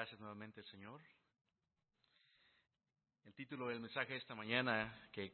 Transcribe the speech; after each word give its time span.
gracias 0.00 0.18
nuevamente, 0.18 0.62
Señor. 0.62 0.98
El 3.26 3.34
título 3.34 3.68
del 3.68 3.80
mensaje 3.80 4.14
de 4.14 4.18
esta 4.18 4.34
mañana 4.34 4.98
que 5.12 5.30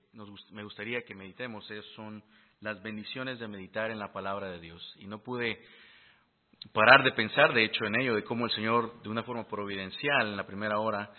me 0.50 0.64
gustaría 0.64 1.02
que 1.02 1.14
meditemos 1.14 1.70
es, 1.70 1.84
son 1.94 2.20
las 2.58 2.82
bendiciones 2.82 3.38
de 3.38 3.46
meditar 3.46 3.92
en 3.92 4.00
la 4.00 4.12
palabra 4.12 4.50
de 4.50 4.58
Dios. 4.58 4.82
Y 4.98 5.06
no 5.06 5.22
pude 5.22 5.64
parar 6.72 7.04
de 7.04 7.12
pensar, 7.12 7.54
de 7.54 7.64
hecho, 7.64 7.84
en 7.84 7.94
ello, 7.94 8.16
de 8.16 8.24
cómo 8.24 8.46
el 8.46 8.50
Señor, 8.50 9.00
de 9.02 9.08
una 9.08 9.22
forma 9.22 9.46
providencial, 9.46 10.26
en 10.26 10.36
la 10.36 10.48
primera 10.48 10.80
hora, 10.80 11.12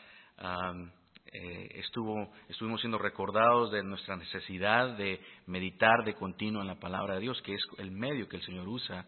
eh, 1.32 1.70
estuvo, 1.76 2.34
estuvimos 2.50 2.82
siendo 2.82 2.98
recordados 2.98 3.72
de 3.72 3.82
nuestra 3.82 4.18
necesidad 4.18 4.98
de 4.98 5.22
meditar 5.46 6.04
de 6.04 6.16
continuo 6.16 6.62
en 6.62 6.68
la 6.68 6.82
palabra 6.82 7.14
de 7.14 7.22
Dios, 7.22 7.42
que 7.44 7.54
es 7.54 7.62
el 7.78 7.92
medio 7.92 8.28
que 8.28 8.36
el 8.36 8.44
Señor 8.44 8.68
usa 8.68 9.06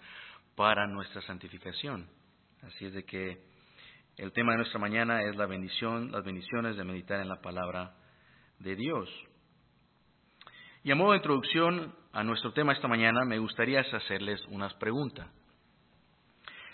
para 0.56 0.88
nuestra 0.88 1.22
santificación. 1.24 2.10
Así 2.62 2.86
es 2.86 2.94
de 2.94 3.04
que 3.04 3.49
el 4.20 4.34
tema 4.34 4.52
de 4.52 4.58
nuestra 4.58 4.80
mañana 4.80 5.24
es 5.24 5.38
la 5.38 5.46
bendición, 5.46 6.12
las 6.12 6.26
bendiciones 6.26 6.76
de 6.76 6.84
meditar 6.84 7.22
en 7.22 7.30
la 7.30 7.40
palabra 7.42 7.96
de 8.60 8.76
Dios. 8.76 9.10
Y 10.84 10.92
a 10.92 10.96
modo 10.96 11.12
de 11.12 11.18
introducción 11.18 11.96
a 12.12 12.24
nuestro 12.26 12.52
tema 12.52 12.74
esta 12.74 12.90
mañana, 12.90 13.24
me 13.24 13.40
gustaría 13.40 13.80
hacerles 13.80 14.44
unas 14.50 14.74
preguntas. 14.74 15.26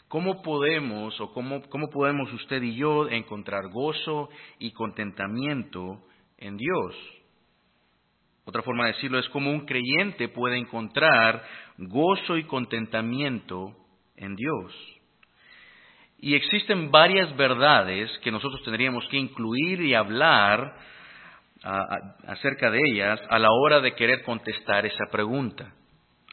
¿Cómo 0.08 0.41
podemos 0.41 1.20
o 1.21 1.34
cómo, 1.34 1.62
cómo 1.70 1.90
podemos 1.91 2.34
usted 2.34 2.63
y 2.63 2.76
yo 2.76 3.08
encontrar 3.09 3.70
gozo 3.70 4.30
y 4.57 4.71
contentamiento 4.71 6.02
en 6.38 6.57
Dios? 6.57 6.96
Otra 8.46 8.63
forma 8.63 8.85
de 8.85 8.93
decirlo 8.93 9.20
es 9.20 9.30
cómo 9.30 9.52
un 9.52 9.68
creyente 9.68 10.30
puede 10.30 10.57
encontrar 10.57 11.43
gozo 11.77 12.38
y 12.38 12.46
contentamiento 12.46 13.76
en 14.16 14.35
Dios. 14.35 14.95
Y 16.25 16.34
existen 16.34 16.89
varias 16.89 17.38
verdades 17.38 18.09
que 18.23 18.31
nosotros 18.31 18.63
tendríamos 18.63 19.07
que 19.09 19.18
incluir 19.18 19.79
y 19.79 19.93
hablar 19.93 20.76
acerca 21.62 22.71
de 22.71 22.79
ellas 22.84 23.21
a 23.29 23.37
la 23.37 23.49
hora 23.51 23.79
de 23.79 23.93
querer 23.93 24.23
contestar 24.23 24.87
esa 24.87 25.05
pregunta. 25.12 25.71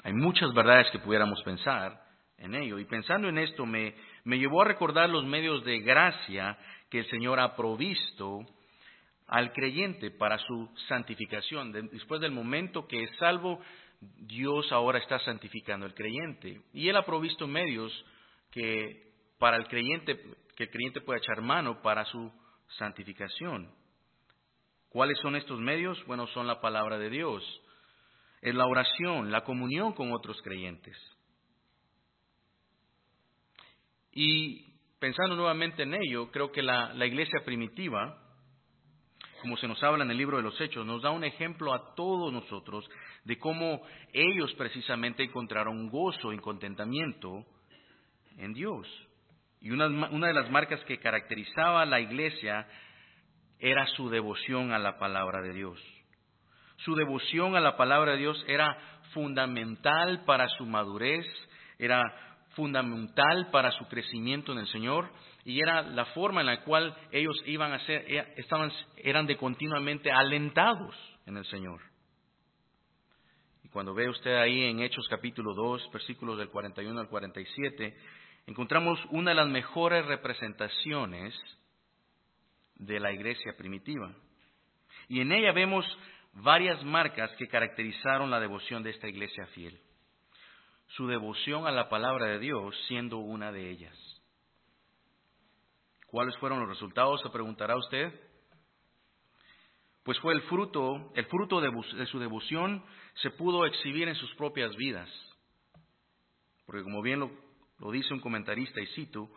Hay 0.03 0.15
muchas 0.15 0.55
verdades 0.55 0.91
que 0.93 0.98
pudiéramos 0.98 1.43
pensar 1.43 2.01
en 2.39 2.55
ello. 2.55 2.79
Y 2.79 2.87
pensando 2.87 3.29
en 3.29 3.37
esto 3.37 3.67
me, 3.67 3.95
me 4.25 4.39
llevó 4.39 4.63
a 4.63 4.69
recordar 4.69 5.11
los 5.11 5.27
medios 5.27 5.63
de 5.63 5.81
gracia 5.81 6.57
que 6.89 7.01
el 7.01 7.07
Señor 7.11 7.39
ha 7.39 7.55
provisto 7.55 8.39
al 9.27 9.53
creyente 9.53 10.11
para 10.11 10.39
su 10.39 10.70
santificación. 10.89 11.70
Después 11.93 12.23
del 12.23 12.33
momento 12.33 12.89
que 12.89 13.03
es 13.03 13.11
salvo, 13.19 13.61
Dios 14.01 14.73
ahora 14.73 15.01
está 15.01 15.19
santificando 15.19 15.85
al 15.85 15.93
creyente. 15.93 16.63
Y 16.73 16.89
Él 16.89 16.97
ha 16.97 17.05
provisto 17.05 17.47
medios 17.47 17.93
que 18.51 19.12
para 19.43 19.57
el 19.57 19.67
creyente, 19.67 20.23
que 20.55 20.62
el 20.62 20.71
creyente 20.71 21.01
pueda 21.01 21.19
echar 21.19 21.43
mano 21.43 21.83
para 21.83 22.05
su 22.05 22.31
santificación. 22.79 23.75
¿Cuáles 24.89 25.19
son 25.19 25.35
estos 25.35 25.59
medios? 25.59 26.01
Bueno, 26.07 26.29
son 26.29 26.47
la 26.47 26.61
palabra 26.61 26.97
de 26.97 27.11
Dios, 27.11 27.43
es 28.41 28.55
la 28.55 28.67
oración, 28.67 29.33
la 29.33 29.43
comunión 29.43 29.95
con 29.95 30.13
otros 30.13 30.41
creyentes. 30.43 30.97
Y 34.13 34.77
pensando 35.01 35.35
nuevamente 35.35 35.83
en 35.83 35.95
ello, 35.95 36.31
creo 36.31 36.53
que 36.53 36.63
la, 36.63 36.95
la 36.95 37.07
iglesia 37.07 37.41
primitiva, 37.45 38.23
como 39.41 39.57
se 39.57 39.67
nos 39.67 39.83
habla 39.83 40.05
en 40.05 40.13
el 40.13 40.19
libro 40.19 40.37
de 40.37 40.45
los 40.45 40.61
Hechos, 40.61 40.87
nos 40.87 41.03
da 41.03 41.11
un 41.11 41.25
ejemplo 41.25 41.75
a 41.75 41.97
todos 41.97 42.33
nosotros 42.33 42.89
de 43.25 43.37
cómo 43.41 43.83
ellos 44.13 44.55
precisamente 44.55 45.25
encontraron 45.25 45.89
gozo 45.89 46.33
y 46.33 46.39
contentamiento 46.39 47.45
en 48.37 48.53
Dios. 48.53 48.87
Y 49.63 49.71
una, 49.71 49.89
de 50.27 50.35
las 50.35 50.51
marcas 50.51 50.83
que 50.85 50.99
caracterizaba 50.99 51.83
a 51.83 51.87
la 51.87 52.01
iglesia 52.01 52.67
era 53.61 53.87
su 53.87 54.11
devoción 54.11 54.73
a 54.73 54.79
la 54.81 54.99
palabra 54.99 55.41
de 55.41 55.53
Dios. 55.53 55.81
Su 56.79 56.97
devoción 56.97 57.55
a 57.55 57.61
la 57.61 57.77
palabra 57.77 58.13
de 58.13 58.19
Dios 58.19 58.45
era 58.48 58.77
fundamental 59.13 60.25
para 60.25 60.48
su 60.48 60.67
madurez, 60.67 61.25
era 61.79 62.03
fundamental 62.57 63.51
para 63.53 63.70
su 63.70 63.86
crecimiento 63.86 64.51
en 64.51 64.59
el 64.59 64.67
Señor 64.67 65.09
y 65.45 65.61
era 65.61 65.83
la 65.83 66.07
forma 66.07 66.41
en 66.41 66.48
la 66.48 66.65
cual 66.65 66.97
ellos 67.13 67.36
iban 67.47 67.73
a 67.73 67.79
ser, 67.86 68.05
eh, 68.09 68.35
estaban, 68.39 68.73
eran 68.97 69.27
de 69.27 69.36
continuamente 69.36 70.11
alentados 70.11 70.97
en 71.25 71.36
el 71.36 71.45
Señor. 71.47 71.81
Y 73.63 73.69
cuando 73.69 73.95
ve 73.95 74.09
usted 74.09 74.35
ahí 74.35 74.65
en 74.65 74.81
Hechos 74.81 75.07
capítulo 75.09 75.55
2, 75.55 75.89
versículos 75.92 76.36
del 76.36 76.48
41 76.48 76.98
al 76.98 77.09
47, 77.09 77.97
encontramos 78.47 78.98
una 79.11 79.30
de 79.30 79.36
las 79.36 79.48
mejores 79.48 80.05
representaciones 80.07 81.35
de 82.77 83.01
la 83.01 83.13
iglesia 83.13 83.57
primitiva. 83.57 84.14
Y 85.08 85.20
en 85.20 85.33
ella 85.33 85.53
vemos 85.53 85.86
varias 86.35 86.83
marcas 86.85 87.30
que 87.36 87.48
caracterizaron 87.48 88.30
la 88.30 88.41
devoción 88.41 88.83
de 88.83 88.91
esta 88.91 89.08
iglesia 89.08 89.47
fiel. 89.48 89.79
Su 90.89 91.07
devoción 91.07 91.67
a 91.67 91.73
la 91.73 91.89
palabra 91.89 92.27
de 92.27 92.39
Dios 92.39 92.75
siendo 92.89 93.19
una 93.19 93.53
de 93.53 93.70
ellas. 93.70 93.97
¿Cuáles 96.07 96.36
fueron 96.36 96.61
los 96.61 96.69
resultados? 96.69 97.23
Se 97.23 97.30
preguntará 97.30 97.77
usted. 97.77 98.13
Pues 100.03 100.19
fue 100.19 100.35
el 100.35 100.42
fruto, 100.42 101.11
el 101.14 101.24
fruto 101.27 101.61
de, 101.61 102.07
su 102.07 102.19
devoción 102.19 102.85
se 103.14 103.30
pudo 103.30 103.64
exhibir 103.64 104.09
en 104.09 104.17
sus 104.17 104.35
propias 104.35 104.74
vidas. 104.77 105.09
Porque 106.67 106.83
como 106.83 107.01
bien 107.03 107.20
lo 107.20 107.30
lo 107.83 107.91
dice 107.91 108.15
un 108.15 108.20
comentarista 108.20 108.81
y 108.81 108.87
cito, 108.95 109.29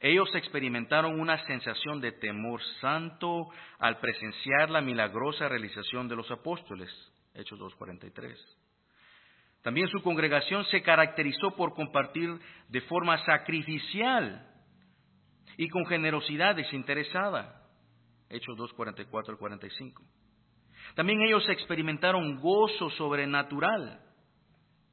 ellos 0.00 0.28
experimentaron 0.34 1.20
una 1.20 1.38
sensación 1.46 2.00
de 2.00 2.12
temor 2.12 2.60
santo 2.80 3.48
al 3.78 3.98
presenciar 4.00 4.70
la 4.70 4.80
milagrosa 4.80 5.48
realización 5.48 6.08
de 6.08 6.16
los 6.16 6.28
apóstoles, 6.30 6.90
Hechos 7.32 7.58
2.43. 7.60 8.36
También 9.62 9.88
su 9.88 10.02
congregación 10.02 10.64
se 10.66 10.82
caracterizó 10.82 11.54
por 11.54 11.74
compartir 11.74 12.38
de 12.68 12.80
forma 12.82 13.24
sacrificial 13.24 14.52
y 15.56 15.68
con 15.68 15.86
generosidad 15.86 16.56
desinteresada, 16.56 17.62
Hechos 18.28 18.58
2.44 18.58 19.28
al 19.30 19.38
45. 19.38 20.02
También 20.96 21.22
ellos 21.22 21.48
experimentaron 21.48 22.40
gozo 22.40 22.90
sobrenatural, 22.90 24.00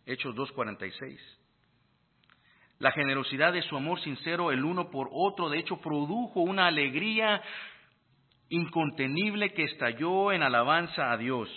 Hechos 0.06 0.36
2.46. 0.36 1.43
La 2.84 2.92
generosidad 2.92 3.54
de 3.54 3.62
su 3.62 3.78
amor 3.78 4.02
sincero 4.02 4.52
el 4.52 4.66
uno 4.66 4.92
por 4.92 5.08
otro, 5.10 5.48
de 5.48 5.58
hecho, 5.58 5.78
produjo 5.78 6.42
una 6.42 6.68
alegría 6.68 7.42
incontenible 8.50 9.54
que 9.54 9.64
estalló 9.64 10.34
en 10.34 10.44
alabanza 10.44 11.10
a 11.10 11.16
Dios. 11.16 11.48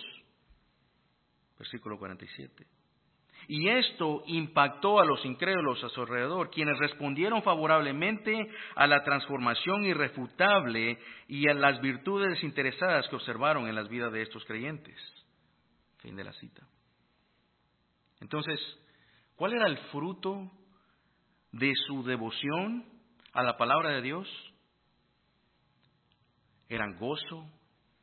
Versículo 1.59 1.99
47. 1.99 2.65
Y 3.49 3.69
esto 3.69 4.23
impactó 4.29 5.01
a 5.01 5.05
los 5.05 5.25
incrédulos 5.25 5.83
a 5.83 5.89
su 5.89 6.03
alrededor, 6.03 6.49
quienes 6.51 6.79
respondieron 6.79 7.43
favorablemente 7.43 8.49
a 8.77 8.87
la 8.87 9.03
transformación 9.03 9.83
irrefutable 9.83 10.97
y 11.27 11.49
a 11.49 11.55
las 11.55 11.81
virtudes 11.81 12.31
desinteresadas 12.35 13.09
que 13.09 13.17
observaron 13.17 13.67
en 13.67 13.75
las 13.75 13.89
vidas 13.89 14.13
de 14.13 14.23
estos 14.23 14.45
creyentes. 14.45 14.97
Fin 15.99 16.15
de 16.15 16.23
la 16.23 16.33
cita. 16.35 16.63
Entonces, 18.21 18.61
¿cuál 19.35 19.55
era 19.55 19.67
el 19.67 19.77
fruto 19.91 20.53
de 21.59 21.75
su 21.87 22.03
devoción 22.03 22.84
a 23.33 23.43
la 23.43 23.56
palabra 23.56 23.91
de 23.91 24.03
Dios 24.03 24.28
eran 26.69 26.97
gozo, 26.99 27.47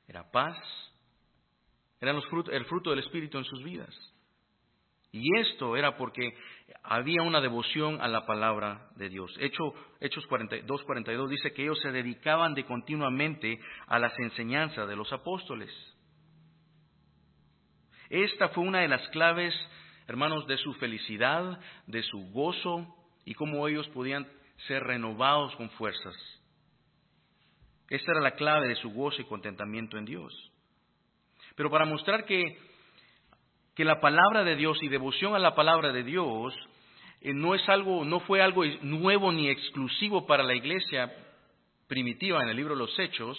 era 0.07 0.31
paz, 0.31 0.57
eran 2.01 2.15
los 2.15 2.25
el 2.51 2.65
fruto 2.65 2.89
del 2.89 2.99
Espíritu 2.99 3.37
en 3.37 3.45
sus 3.45 3.63
vidas. 3.63 3.93
Y 5.11 5.37
esto 5.39 5.77
era 5.77 5.95
porque 5.95 6.35
había 6.81 7.21
una 7.21 7.39
devoción 7.39 8.01
a 8.01 8.07
la 8.07 8.25
palabra 8.25 8.89
de 8.95 9.09
Dios. 9.09 9.31
Hecho, 9.39 9.73
Hechos 9.99 10.25
42, 10.25 10.83
42 10.83 11.29
dice 11.29 11.53
que 11.53 11.61
ellos 11.61 11.79
se 11.81 11.91
dedicaban 11.91 12.55
de 12.55 12.65
continuamente 12.65 13.59
a 13.85 13.99
las 13.99 14.17
enseñanzas 14.17 14.87
de 14.87 14.95
los 14.95 15.13
apóstoles. 15.13 15.71
Esta 18.09 18.49
fue 18.49 18.63
una 18.63 18.79
de 18.79 18.87
las 18.87 19.07
claves, 19.09 19.53
hermanos, 20.07 20.47
de 20.47 20.57
su 20.57 20.73
felicidad, 20.75 21.59
de 21.85 22.01
su 22.01 22.31
gozo, 22.31 23.02
y 23.25 23.33
cómo 23.33 23.67
ellos 23.67 23.87
podían 23.89 24.27
ser 24.67 24.83
renovados 24.83 25.55
con 25.55 25.69
fuerzas. 25.71 26.15
Esta 27.89 28.11
era 28.11 28.21
la 28.21 28.35
clave 28.35 28.67
de 28.67 28.75
su 28.75 28.91
gozo 28.91 29.21
y 29.21 29.25
contentamiento 29.25 29.97
en 29.97 30.05
Dios. 30.05 30.33
Pero 31.55 31.69
para 31.69 31.85
mostrar 31.85 32.25
que, 32.25 32.57
que 33.75 33.85
la 33.85 33.99
palabra 33.99 34.43
de 34.43 34.55
Dios 34.55 34.81
y 34.81 34.87
devoción 34.87 35.35
a 35.35 35.39
la 35.39 35.55
palabra 35.55 35.91
de 35.91 36.03
Dios 36.03 36.53
eh, 37.21 37.33
no 37.33 37.55
es 37.55 37.67
algo, 37.69 38.03
no 38.03 38.19
fue 38.21 38.41
algo 38.41 38.63
nuevo 38.81 39.31
ni 39.31 39.49
exclusivo 39.49 40.25
para 40.25 40.43
la 40.43 40.55
iglesia 40.55 41.13
primitiva 41.87 42.41
en 42.41 42.49
el 42.49 42.57
libro 42.57 42.73
de 42.73 42.79
los 42.79 42.97
Hechos, 42.97 43.37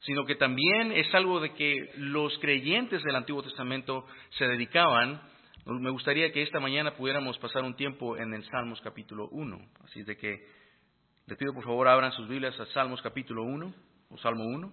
sino 0.00 0.24
que 0.24 0.34
también 0.34 0.92
es 0.92 1.14
algo 1.14 1.40
de 1.40 1.54
que 1.54 1.92
los 1.96 2.36
creyentes 2.38 3.02
del 3.02 3.16
Antiguo 3.16 3.42
Testamento 3.42 4.06
se 4.30 4.46
dedicaban 4.46 5.20
me 5.66 5.90
gustaría 5.90 6.32
que 6.32 6.42
esta 6.42 6.60
mañana 6.60 6.94
pudiéramos 6.94 7.38
pasar 7.38 7.62
un 7.62 7.74
tiempo 7.74 8.16
en 8.16 8.32
el 8.34 8.44
Salmos 8.44 8.80
capítulo 8.80 9.28
1. 9.30 9.58
Así 9.84 10.02
de 10.02 10.16
que 10.16 10.46
Les 11.26 11.38
pido 11.38 11.54
por 11.54 11.64
favor 11.64 11.86
abran 11.86 12.12
sus 12.12 12.28
Biblias 12.28 12.58
a 12.58 12.66
Salmos 12.66 13.00
capítulo 13.02 13.44
1 13.44 13.74
o 14.10 14.18
Salmo 14.18 14.44
1. 14.44 14.72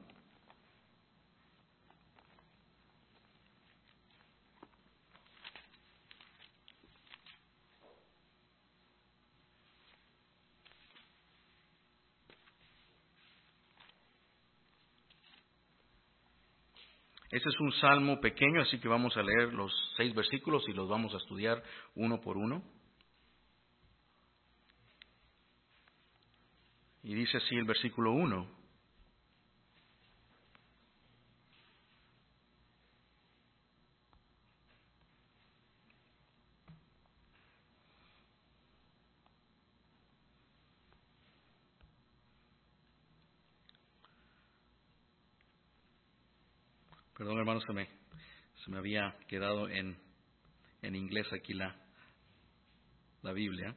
Este 17.29 17.49
es 17.49 17.59
un 17.59 17.73
salmo 17.73 18.21
pequeño, 18.21 18.61
así 18.61 18.79
que 18.79 18.87
vamos 18.87 19.17
a 19.17 19.23
leer 19.23 19.53
los 19.53 19.73
seis 19.97 20.15
versículos 20.15 20.63
y 20.69 20.73
los 20.73 20.87
vamos 20.87 21.13
a 21.13 21.17
estudiar 21.17 21.61
uno 21.95 22.21
por 22.21 22.37
uno. 22.37 22.63
Y 27.03 27.13
dice 27.13 27.37
así 27.37 27.55
el 27.55 27.65
versículo 27.65 28.11
1. 28.11 28.47
Se 47.61 47.73
me, 47.73 47.87
se 48.63 48.71
me 48.71 48.77
había 48.77 49.15
quedado 49.27 49.67
en, 49.69 49.97
en 50.81 50.95
inglés 50.95 51.31
aquí 51.33 51.53
la, 51.53 51.75
la 53.23 53.33
Biblia. 53.33 53.75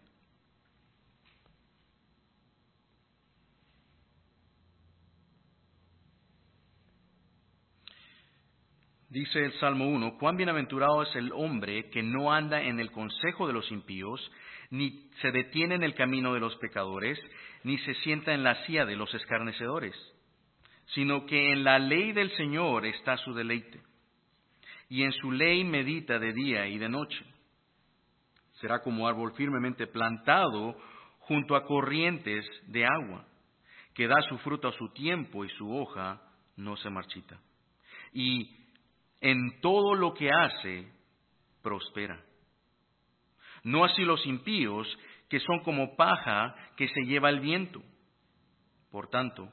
Dice 9.08 9.44
el 9.44 9.52
Salmo 9.54 9.88
1, 9.88 10.18
cuán 10.18 10.36
bienaventurado 10.36 11.02
es 11.02 11.16
el 11.16 11.32
hombre 11.32 11.90
que 11.90 12.00
no 12.00 12.32
anda 12.32 12.62
en 12.62 12.78
el 12.78 12.92
consejo 12.92 13.48
de 13.48 13.52
los 13.52 13.68
impíos, 13.72 14.20
ni 14.70 15.10
se 15.20 15.32
detiene 15.32 15.74
en 15.74 15.82
el 15.82 15.94
camino 15.94 16.32
de 16.32 16.38
los 16.38 16.54
pecadores, 16.56 17.18
ni 17.64 17.76
se 17.78 17.94
sienta 17.94 18.32
en 18.34 18.44
la 18.44 18.64
silla 18.66 18.86
de 18.86 18.94
los 18.94 19.12
escarnecedores, 19.12 19.96
sino 20.94 21.26
que 21.26 21.52
en 21.52 21.64
la 21.64 21.78
ley 21.78 22.12
del 22.12 22.30
Señor 22.36 22.86
está 22.86 23.16
su 23.18 23.32
deleite, 23.32 23.80
y 24.88 25.02
en 25.02 25.12
su 25.12 25.30
ley 25.30 25.64
medita 25.64 26.18
de 26.18 26.32
día 26.32 26.66
y 26.66 26.78
de 26.78 26.88
noche. 26.88 27.24
Será 28.54 28.82
como 28.82 29.06
árbol 29.06 29.32
firmemente 29.34 29.86
plantado 29.86 30.76
junto 31.20 31.54
a 31.54 31.64
corrientes 31.64 32.44
de 32.66 32.84
agua, 32.84 33.24
que 33.94 34.08
da 34.08 34.20
su 34.28 34.38
fruto 34.38 34.68
a 34.68 34.72
su 34.72 34.88
tiempo 34.92 35.44
y 35.44 35.48
su 35.50 35.74
hoja 35.74 36.20
no 36.56 36.76
se 36.76 36.90
marchita. 36.90 37.40
Y 38.12 38.50
en 39.20 39.60
todo 39.60 39.94
lo 39.94 40.12
que 40.12 40.30
hace, 40.30 40.90
prospera. 41.62 42.20
No 43.62 43.84
así 43.84 44.02
los 44.02 44.24
impíos, 44.26 44.86
que 45.28 45.38
son 45.40 45.60
como 45.60 45.94
paja 45.96 46.54
que 46.76 46.88
se 46.88 47.02
lleva 47.02 47.30
el 47.30 47.40
viento. 47.40 47.80
Por 48.90 49.08
tanto, 49.08 49.52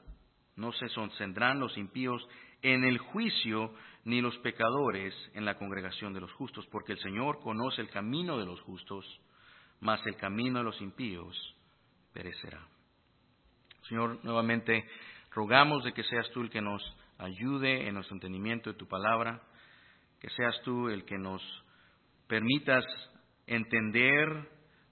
no 0.58 0.72
se 0.72 0.88
sostendrán 0.88 1.60
los 1.60 1.76
impíos 1.78 2.26
en 2.62 2.84
el 2.84 2.98
juicio, 2.98 3.72
ni 4.04 4.20
los 4.20 4.36
pecadores 4.38 5.14
en 5.34 5.44
la 5.44 5.56
congregación 5.56 6.12
de 6.12 6.20
los 6.20 6.32
justos, 6.32 6.66
porque 6.66 6.92
el 6.92 6.98
Señor 6.98 7.40
conoce 7.40 7.80
el 7.80 7.90
camino 7.90 8.38
de 8.38 8.46
los 8.46 8.60
justos, 8.62 9.04
mas 9.80 10.04
el 10.06 10.16
camino 10.16 10.58
de 10.58 10.64
los 10.64 10.80
impíos 10.80 11.56
perecerá. 12.12 12.66
Señor, 13.88 14.18
nuevamente 14.24 14.84
rogamos 15.30 15.84
de 15.84 15.92
que 15.92 16.02
seas 16.04 16.30
tú 16.32 16.42
el 16.42 16.50
que 16.50 16.60
nos 16.60 16.82
ayude 17.18 17.88
en 17.88 17.94
nuestro 17.94 18.16
entendimiento 18.16 18.70
de 18.70 18.78
tu 18.78 18.86
palabra 18.86 19.42
que 20.20 20.30
seas 20.30 20.60
tú 20.62 20.88
el 20.88 21.04
que 21.04 21.18
nos 21.18 21.42
permitas 22.26 22.84
entender 23.46 24.28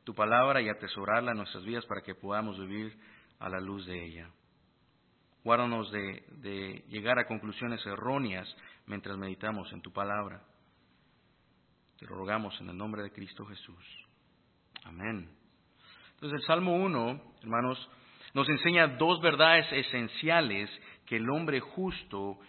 tu 0.05 0.15
palabra 0.15 0.63
y 0.63 0.69
atesorarla 0.69 1.33
en 1.33 1.39
nuestras 1.39 1.65
vidas 1.65 1.85
para 1.87 2.03
que 2.03 2.15
podamos 2.15 2.59
vivir 2.59 2.97
a 3.39 3.49
la 3.49 3.61
luz 3.61 3.87
de 3.87 4.05
ella. 4.05 4.31
Guárdanos 5.47 5.93
de, 5.93 6.83
llegar 6.89 7.21
a 7.21 7.29
conclusiones 7.29 7.81
erróneas 7.87 8.53
mientras 8.87 9.17
meditamos 9.17 9.73
en 9.73 9.81
tu 9.81 9.93
palabra. 9.93 10.43
Te 12.01 12.07
lo 12.07 12.17
rogamos 12.17 12.61
en 12.61 12.71
el 12.71 12.77
nombre 12.77 13.05
de 13.05 13.13
Cristo 13.13 13.47
Jesús. 13.47 14.07
Amén. 14.83 15.31
Entonces 16.15 16.41
el 16.41 16.47
Salmo 16.49 16.75
1, 16.75 17.23
hermanos, 17.43 17.91
nos 18.35 18.49
enseña 18.49 18.89
dos 18.99 19.21
verdades 19.21 19.71
esenciales 19.71 20.69
que 21.07 21.19
el 21.19 21.31
hombre 21.31 21.61
justo 21.61 22.41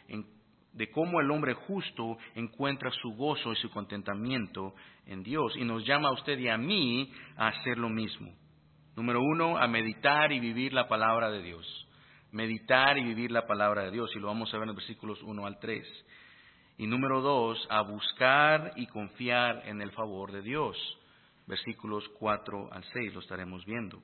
de 0.74 0.90
cómo 0.90 1.22
el 1.22 1.30
hombre 1.30 1.54
justo 1.54 2.18
encuentra 2.34 2.90
su 2.90 3.12
gozo 3.12 3.54
y 3.54 3.58
su 3.58 3.70
contentamiento 3.70 4.74
en 5.06 5.22
Dios. 5.22 5.56
Y 5.56 5.66
nos 5.66 5.86
llama 5.86 6.10
a 6.10 6.14
usted 6.14 6.40
y 6.40 6.48
a 6.50 6.58
mí 6.58 7.14
a 7.36 7.50
hacer 7.50 7.78
lo 7.78 7.90
mismo. 7.90 8.34
Número 8.96 9.22
uno, 9.22 9.56
a 9.60 9.68
meditar 9.68 10.32
y 10.32 10.40
vivir 10.40 10.74
la 10.74 10.88
palabra 10.88 11.30
de 11.30 11.44
Dios. 11.44 11.87
Meditar 12.32 12.98
y 12.98 13.04
vivir 13.04 13.32
la 13.32 13.48
palabra 13.48 13.84
de 13.84 13.92
Dios. 13.92 14.12
Y 14.16 14.20
lo 14.20 14.28
vamos 14.28 14.54
a 14.54 14.58
ver 14.58 14.64
en 14.64 14.68
los 14.68 14.78
versículos 14.78 15.22
1 15.22 15.46
al 15.46 15.60
3. 15.60 15.88
Y 16.80 16.88
número 16.88 17.22
dos, 17.22 17.66
a 17.70 17.82
buscar 17.82 18.74
y 18.76 18.86
confiar 18.88 19.64
en 19.66 19.82
el 19.82 19.92
favor 19.92 20.32
de 20.32 20.42
Dios. 20.42 20.78
Versículos 21.48 22.08
4 22.20 22.70
al 22.72 22.84
6 22.84 23.14
lo 23.14 23.20
estaremos 23.22 23.66
viendo. 23.66 24.02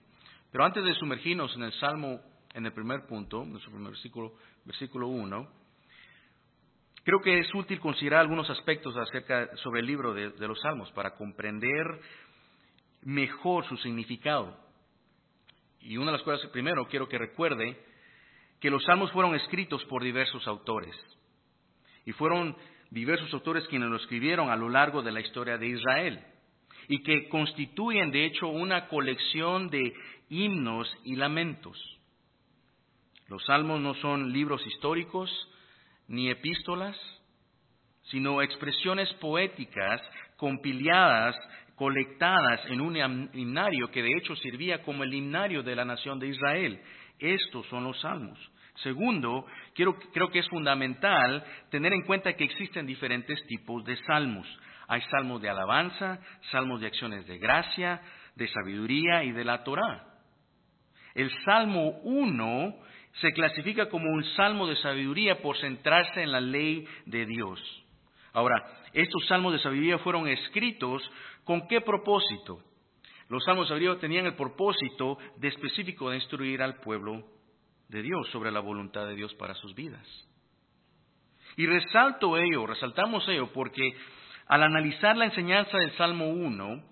Pero 0.51 0.63
antes 0.63 0.83
de 0.83 0.93
sumergirnos 0.95 1.55
en 1.55 1.63
el 1.63 1.73
Salmo, 1.73 2.19
en 2.53 2.65
el 2.65 2.73
primer 2.73 3.05
punto, 3.05 3.45
nuestro 3.45 3.71
primer 3.71 3.91
versículo, 3.91 4.33
versículo 4.65 5.07
1, 5.07 5.63
Creo 7.03 7.19
que 7.19 7.37
es 7.39 7.53
útil 7.53 7.81
considerar 7.81 8.21
algunos 8.21 8.49
aspectos 8.49 8.95
acerca 8.95 9.49
sobre 9.57 9.81
el 9.81 9.87
libro 9.87 10.13
de, 10.13 10.31
los 10.47 10.59
Salmos 10.61 10.89
para 10.91 11.15
comprender 11.15 11.99
mejor 13.01 13.67
su 13.67 13.75
significado. 13.77 14.57
Y 15.81 15.97
una 15.97 16.11
de 16.11 16.17
las 16.17 16.21
cosas, 16.21 16.49
primero, 16.51 16.87
quiero 16.87 17.09
que 17.09 17.17
recuerde 17.17 17.77
que 18.63 18.69
los 18.69 18.85
Salmos 18.85 19.11
fueron 19.11 19.35
escritos 19.35 19.83
por 19.87 20.01
diversos 20.01 20.47
autores. 20.47 20.95
Y 22.05 22.13
fueron 22.13 22.55
diversos 22.91 23.33
autores 23.33 23.67
quienes 23.67 23.89
lo 23.89 23.97
escribieron 23.97 24.49
a 24.49 24.55
lo 24.55 24.69
largo 24.69 25.01
de 25.01 25.11
la 25.11 25.19
historia 25.19 25.57
de 25.57 25.67
Israel. 25.67 26.23
Y 26.87 27.03
que 27.03 27.27
constituyen, 27.27 28.09
de 28.09 28.23
hecho, 28.23 28.47
una 28.47 28.87
colección 28.87 29.69
de 29.69 29.93
himnos 30.29 30.87
y 31.03 31.17
lamentos. 31.17 31.77
Los 33.27 33.43
Salmos 33.43 33.81
no 33.81 33.95
son 33.95 34.31
libros 34.31 34.65
históricos, 34.65 35.29
ni 36.07 36.29
epístolas, 36.29 36.97
sino 38.03 38.41
expresiones 38.41 39.11
poéticas 39.15 40.01
compiladas, 40.37 41.35
colectadas 41.75 42.65
en 42.67 42.79
un 42.79 42.95
himnario 43.33 43.91
que 43.91 44.03
de 44.03 44.11
hecho 44.17 44.37
servía 44.37 44.81
como 44.83 45.03
el 45.03 45.13
himnario 45.13 45.63
de 45.63 45.75
la 45.75 45.83
nación 45.83 46.17
de 46.17 46.29
Israel. 46.29 46.81
Estos 47.19 47.67
son 47.67 47.83
los 47.83 47.99
salmos. 47.99 48.39
Segundo, 48.75 49.45
creo 49.75 50.29
que 50.31 50.39
es 50.39 50.49
fundamental 50.49 51.43
tener 51.69 51.93
en 51.93 52.03
cuenta 52.03 52.33
que 52.33 52.43
existen 52.43 52.87
diferentes 52.87 53.45
tipos 53.45 53.83
de 53.85 53.95
salmos. 53.97 54.47
Hay 54.87 55.01
salmos 55.11 55.41
de 55.41 55.49
alabanza, 55.49 56.19
salmos 56.51 56.81
de 56.81 56.87
acciones 56.87 57.25
de 57.27 57.37
gracia, 57.37 58.01
de 58.35 58.47
sabiduría 58.47 59.23
y 59.23 59.31
de 59.31 59.45
la 59.45 59.63
Torah. 59.63 60.07
El 61.13 61.31
Salmo 61.43 61.99
1 62.03 62.75
se 63.21 63.31
clasifica 63.33 63.89
como 63.89 64.09
un 64.11 64.23
salmo 64.35 64.67
de 64.67 64.75
sabiduría 64.77 65.39
por 65.41 65.55
centrarse 65.57 66.23
en 66.23 66.31
la 66.31 66.41
ley 66.41 66.87
de 67.05 67.27
Dios. 67.27 67.59
Ahora, 68.33 68.55
estos 68.93 69.27
salmos 69.27 69.53
de 69.53 69.59
sabiduría 69.59 69.99
fueron 69.99 70.27
escritos 70.27 71.07
con 71.43 71.67
qué 71.67 71.81
propósito? 71.81 72.59
Los 73.29 73.43
salmos 73.43 73.67
de 73.67 73.75
sabiduría 73.75 74.01
tenían 74.01 74.25
el 74.25 74.35
propósito 74.35 75.19
de 75.37 75.49
específico 75.49 76.09
de 76.09 76.15
instruir 76.15 76.63
al 76.63 76.79
pueblo 76.79 77.23
de 77.93 78.01
Dios 78.01 78.27
sobre 78.31 78.51
la 78.51 78.59
voluntad 78.59 79.07
de 79.07 79.15
Dios 79.15 79.33
para 79.35 79.53
sus 79.53 79.73
vidas. 79.73 80.05
Y 81.55 81.67
resalto 81.67 82.37
ello, 82.37 82.65
resaltamos 82.65 83.27
ello, 83.29 83.53
porque 83.53 83.95
al 84.47 84.63
analizar 84.63 85.15
la 85.15 85.25
enseñanza 85.25 85.77
del 85.77 85.91
Salmo 85.91 86.27
1, 86.27 86.83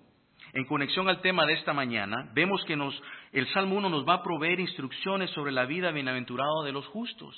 en 0.54 0.64
conexión 0.64 1.08
al 1.08 1.20
tema 1.20 1.44
de 1.44 1.54
esta 1.54 1.72
mañana, 1.72 2.30
vemos 2.34 2.64
que 2.64 2.76
nos, 2.76 2.98
el 3.32 3.46
Salmo 3.48 3.76
1 3.76 3.88
nos 3.90 4.08
va 4.08 4.14
a 4.14 4.22
proveer 4.22 4.60
instrucciones 4.60 5.30
sobre 5.30 5.52
la 5.52 5.66
vida 5.66 5.90
bienaventurada 5.90 6.64
de 6.64 6.72
los 6.72 6.86
justos 6.86 7.36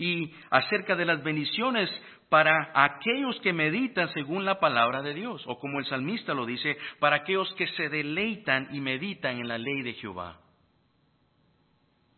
y 0.00 0.32
acerca 0.50 0.96
de 0.96 1.04
las 1.04 1.22
bendiciones 1.22 1.90
para 2.30 2.70
aquellos 2.74 3.38
que 3.40 3.52
meditan 3.52 4.08
según 4.14 4.46
la 4.46 4.58
palabra 4.58 5.02
de 5.02 5.12
Dios, 5.12 5.42
o 5.46 5.58
como 5.58 5.78
el 5.78 5.84
salmista 5.84 6.32
lo 6.32 6.46
dice, 6.46 6.78
para 7.00 7.16
aquellos 7.16 7.52
que 7.54 7.66
se 7.66 7.90
deleitan 7.90 8.68
y 8.72 8.80
meditan 8.80 9.38
en 9.38 9.48
la 9.48 9.58
ley 9.58 9.82
de 9.82 9.92
Jehová. 9.94 10.38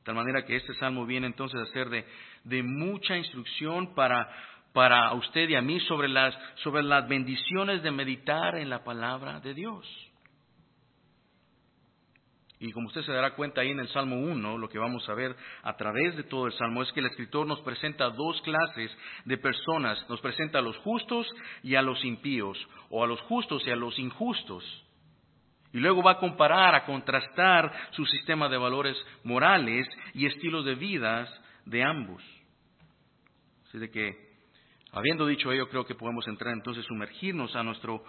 De 0.02 0.06
tal 0.06 0.16
manera 0.16 0.44
que 0.44 0.56
este 0.56 0.74
salmo 0.74 1.06
viene 1.06 1.28
entonces 1.28 1.60
a 1.60 1.66
ser 1.66 1.88
de, 1.88 2.62
mucha 2.64 3.16
instrucción 3.16 3.94
para 3.94 4.28
para 4.72 5.12
usted 5.12 5.50
y 5.50 5.54
a 5.54 5.60
mí 5.60 5.80
sobre 5.80 6.08
las, 6.08 6.34
sobre 6.62 6.82
las 6.82 7.06
bendiciones 7.06 7.82
de 7.82 7.90
meditar 7.90 8.56
en 8.56 8.70
la 8.70 8.82
palabra 8.82 9.38
de 9.38 9.52
Dios. 9.52 9.86
Y 12.58 12.72
como 12.72 12.88
usted 12.88 13.02
se 13.02 13.12
dará 13.12 13.34
cuenta 13.34 13.60
ahí 13.60 13.70
en 13.70 13.80
el 13.80 13.88
Salmo 13.88 14.16
1, 14.16 14.56
lo 14.56 14.68
que 14.68 14.78
vamos 14.78 15.08
a 15.08 15.14
ver 15.14 15.36
a 15.62 15.76
través 15.76 16.16
de 16.16 16.22
todo 16.22 16.46
el 16.46 16.52
Salmo 16.54 16.82
es 16.82 16.90
que 16.92 17.00
el 17.00 17.06
escritor 17.06 17.46
nos 17.46 17.60
presenta 17.60 18.08
dos 18.10 18.40
clases 18.42 18.96
de 19.24 19.36
personas. 19.36 20.08
Nos 20.08 20.20
presenta 20.20 20.58
a 20.58 20.62
los 20.62 20.76
justos 20.78 21.28
y 21.62 21.74
a 21.74 21.82
los 21.82 22.04
impíos, 22.04 22.58
o 22.88 23.04
a 23.04 23.06
los 23.06 23.20
justos 23.22 23.66
y 23.66 23.70
a 23.70 23.76
los 23.76 23.98
injustos. 23.98 24.64
Y 25.72 25.78
luego 25.78 26.02
va 26.02 26.12
a 26.12 26.18
comparar, 26.18 26.74
a 26.74 26.84
contrastar 26.84 27.72
su 27.92 28.04
sistema 28.04 28.48
de 28.48 28.58
valores 28.58 28.96
morales 29.24 29.88
y 30.12 30.26
estilos 30.26 30.64
de 30.64 30.74
vida 30.74 31.26
de 31.64 31.82
ambos. 31.82 32.22
Así 33.68 33.78
de 33.78 33.90
que, 33.90 34.32
habiendo 34.92 35.26
dicho 35.26 35.50
ello, 35.50 35.68
creo 35.68 35.86
que 35.86 35.94
podemos 35.94 36.28
entrar 36.28 36.52
entonces, 36.52 36.84
sumergirnos 36.84 37.56
a 37.56 37.62
nuestro 37.62 38.04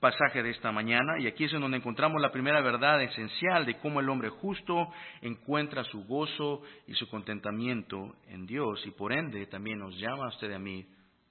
pasaje 0.00 0.42
de 0.42 0.50
esta 0.50 0.72
mañana 0.72 1.20
y 1.20 1.28
aquí 1.28 1.44
es 1.44 1.52
en 1.52 1.60
donde 1.60 1.76
encontramos 1.76 2.20
la 2.20 2.32
primera 2.32 2.60
verdad 2.60 3.00
esencial 3.02 3.64
de 3.64 3.78
cómo 3.78 4.00
el 4.00 4.08
hombre 4.08 4.30
justo 4.30 4.88
encuentra 5.20 5.84
su 5.84 6.04
gozo 6.06 6.60
y 6.88 6.94
su 6.94 7.08
contentamiento 7.08 8.16
en 8.26 8.44
Dios 8.44 8.84
y 8.84 8.90
por 8.90 9.12
ende 9.12 9.46
también 9.46 9.78
nos 9.78 9.96
llama 9.96 10.24
a 10.24 10.30
usted 10.30 10.50
y 10.50 10.54
a 10.54 10.58
mí 10.58 10.84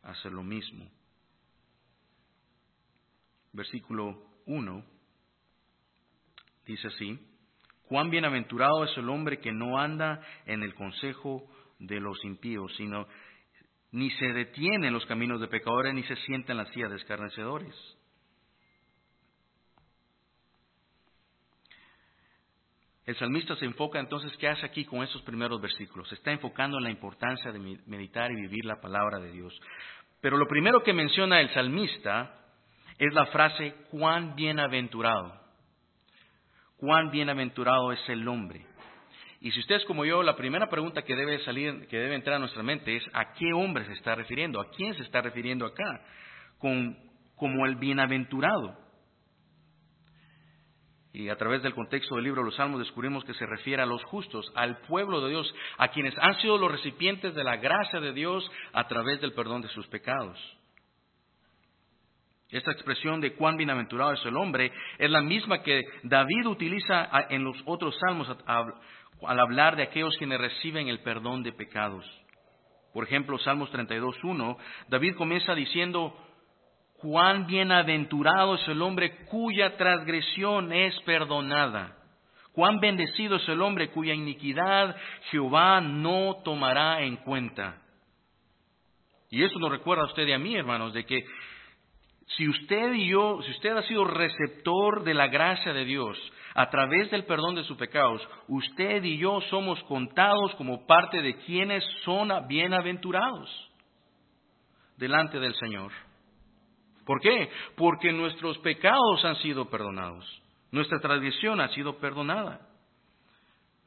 a 0.03 0.11
hacer 0.11 0.31
lo 0.31 0.41
mismo. 0.41 0.89
Versículo 3.51 4.17
1 4.45 5.00
dice 6.71 6.87
así, 6.87 7.19
cuán 7.83 8.09
bienaventurado 8.09 8.83
es 8.83 8.97
el 8.97 9.09
hombre 9.09 9.39
que 9.39 9.51
no 9.51 9.79
anda 9.79 10.21
en 10.45 10.63
el 10.63 10.73
consejo 10.73 11.43
de 11.79 11.99
los 11.99 12.23
impíos, 12.25 12.73
sino 12.77 13.07
ni 13.91 14.09
se 14.11 14.27
detiene 14.33 14.87
en 14.87 14.93
los 14.93 15.05
caminos 15.05 15.41
de 15.41 15.47
pecadores, 15.47 15.93
ni 15.93 16.03
se 16.03 16.15
sienta 16.17 16.53
en 16.53 16.59
la 16.59 16.65
silla 16.67 16.87
de 16.87 16.95
escarnecedores 16.95 17.75
El 23.11 23.17
salmista 23.17 23.57
se 23.57 23.65
enfoca 23.65 23.99
entonces, 23.99 24.31
¿qué 24.37 24.47
hace 24.47 24.65
aquí 24.65 24.85
con 24.85 25.03
estos 25.03 25.21
primeros 25.23 25.59
versículos? 25.59 26.07
Se 26.07 26.15
está 26.15 26.31
enfocando 26.31 26.77
en 26.77 26.83
la 26.85 26.91
importancia 26.91 27.51
de 27.51 27.59
meditar 27.85 28.31
y 28.31 28.35
vivir 28.35 28.63
la 28.63 28.79
palabra 28.79 29.19
de 29.19 29.31
Dios. 29.31 29.53
Pero 30.21 30.37
lo 30.37 30.47
primero 30.47 30.81
que 30.81 30.93
menciona 30.93 31.41
el 31.41 31.49
salmista 31.49 32.39
es 32.97 33.13
la 33.13 33.25
frase, 33.25 33.73
cuán 33.89 34.35
bienaventurado. 34.35 35.40
Cuán 36.81 37.11
bienaventurado 37.11 37.91
es 37.91 38.09
el 38.09 38.27
hombre. 38.27 38.65
Y 39.39 39.51
si 39.51 39.59
usted 39.59 39.75
es 39.75 39.85
como 39.85 40.03
yo, 40.03 40.23
la 40.23 40.35
primera 40.35 40.67
pregunta 40.67 41.03
que 41.03 41.15
debe 41.15 41.37
salir, 41.45 41.85
que 41.87 41.99
debe 41.99 42.15
entrar 42.15 42.37
a 42.37 42.39
nuestra 42.39 42.63
mente 42.63 42.95
es 42.95 43.03
¿a 43.13 43.33
qué 43.33 43.53
hombre 43.53 43.85
se 43.85 43.93
está 43.93 44.15
refiriendo? 44.15 44.59
¿A 44.59 44.71
quién 44.71 44.95
se 44.95 45.03
está 45.03 45.21
refiriendo 45.21 45.67
acá? 45.67 46.01
Con, 46.57 46.97
como 47.35 47.67
el 47.67 47.75
bienaventurado. 47.75 48.75
Y 51.13 51.29
a 51.29 51.35
través 51.35 51.61
del 51.61 51.75
contexto 51.75 52.15
del 52.15 52.23
libro 52.23 52.41
de 52.41 52.47
los 52.47 52.55
Salmos 52.55 52.79
descubrimos 52.79 53.23
que 53.25 53.35
se 53.35 53.45
refiere 53.45 53.83
a 53.83 53.85
los 53.85 54.03
justos, 54.05 54.51
al 54.55 54.79
pueblo 54.79 55.21
de 55.21 55.29
Dios, 55.29 55.53
a 55.77 55.89
quienes 55.89 56.17
han 56.17 56.33
sido 56.39 56.57
los 56.57 56.71
recipientes 56.71 57.35
de 57.35 57.43
la 57.43 57.57
gracia 57.57 57.99
de 57.99 58.11
Dios 58.11 58.49
a 58.73 58.87
través 58.87 59.21
del 59.21 59.33
perdón 59.33 59.61
de 59.61 59.69
sus 59.69 59.85
pecados. 59.85 60.39
Esta 62.51 62.71
expresión 62.71 63.21
de 63.21 63.33
cuán 63.33 63.55
bienaventurado 63.55 64.11
es 64.11 64.25
el 64.25 64.35
hombre 64.35 64.71
es 64.97 65.09
la 65.09 65.21
misma 65.21 65.63
que 65.63 65.81
David 66.03 66.47
utiliza 66.47 67.09
en 67.29 67.43
los 67.45 67.57
otros 67.65 67.97
salmos 67.99 68.27
al 68.45 69.39
hablar 69.39 69.77
de 69.77 69.83
aquellos 69.83 70.17
quienes 70.17 70.39
reciben 70.39 70.89
el 70.89 70.99
perdón 70.99 71.43
de 71.43 71.53
pecados. 71.53 72.05
Por 72.93 73.05
ejemplo, 73.05 73.37
Salmos 73.39 73.71
32.1, 73.71 74.57
David 74.89 75.15
comienza 75.15 75.55
diciendo, 75.55 76.13
cuán 76.97 77.47
bienaventurado 77.47 78.55
es 78.55 78.67
el 78.67 78.81
hombre 78.81 79.25
cuya 79.27 79.77
transgresión 79.77 80.73
es 80.73 80.99
perdonada. 81.01 81.97
Cuán 82.51 82.81
bendecido 82.81 83.37
es 83.37 83.47
el 83.47 83.61
hombre 83.61 83.91
cuya 83.91 84.13
iniquidad 84.13 84.95
Jehová 85.29 85.79
no 85.79 86.41
tomará 86.43 87.01
en 87.01 87.15
cuenta. 87.17 87.81
Y 89.29 89.41
eso 89.41 89.57
nos 89.57 89.71
recuerda 89.71 90.03
a 90.03 90.07
usted 90.07 90.27
y 90.27 90.33
a 90.33 90.37
mí, 90.37 90.53
hermanos, 90.55 90.93
de 90.93 91.05
que 91.05 91.25
si 92.37 92.47
usted 92.47 92.93
y 92.93 93.09
yo, 93.09 93.41
si 93.43 93.51
usted 93.51 93.75
ha 93.75 93.83
sido 93.83 94.05
receptor 94.05 95.03
de 95.03 95.13
la 95.13 95.27
gracia 95.27 95.73
de 95.73 95.85
Dios 95.85 96.17
a 96.53 96.69
través 96.69 97.11
del 97.11 97.25
perdón 97.25 97.55
de 97.55 97.63
sus 97.63 97.77
pecados, 97.77 98.21
usted 98.47 99.03
y 99.03 99.17
yo 99.17 99.41
somos 99.49 99.81
contados 99.83 100.53
como 100.55 100.85
parte 100.85 101.21
de 101.21 101.35
quienes 101.37 101.83
son 102.03 102.29
bienaventurados 102.47 103.49
delante 104.97 105.39
del 105.39 105.55
Señor. 105.55 105.91
¿Por 107.05 107.19
qué? 107.19 107.49
Porque 107.75 108.13
nuestros 108.13 108.57
pecados 108.59 109.25
han 109.25 109.35
sido 109.37 109.69
perdonados. 109.69 110.25
Nuestra 110.71 110.99
tradición 110.99 111.59
ha 111.59 111.67
sido 111.69 111.97
perdonada. 111.97 112.61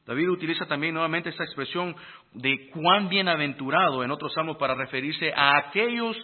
David 0.05 0.29
utiliza 0.29 0.67
también 0.67 0.93
nuevamente 0.93 1.29
esta 1.29 1.43
expresión 1.43 1.95
de 2.33 2.69
cuán 2.69 3.09
bienaventurado 3.09 4.03
en 4.03 4.11
otros 4.11 4.33
salmos 4.33 4.57
para 4.57 4.75
referirse 4.75 5.33
a 5.35 5.57
aquellos 5.57 6.15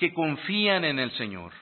que 0.00 0.14
confían 0.14 0.82
en 0.84 0.98
el 0.98 1.10
Señor. 1.12 1.52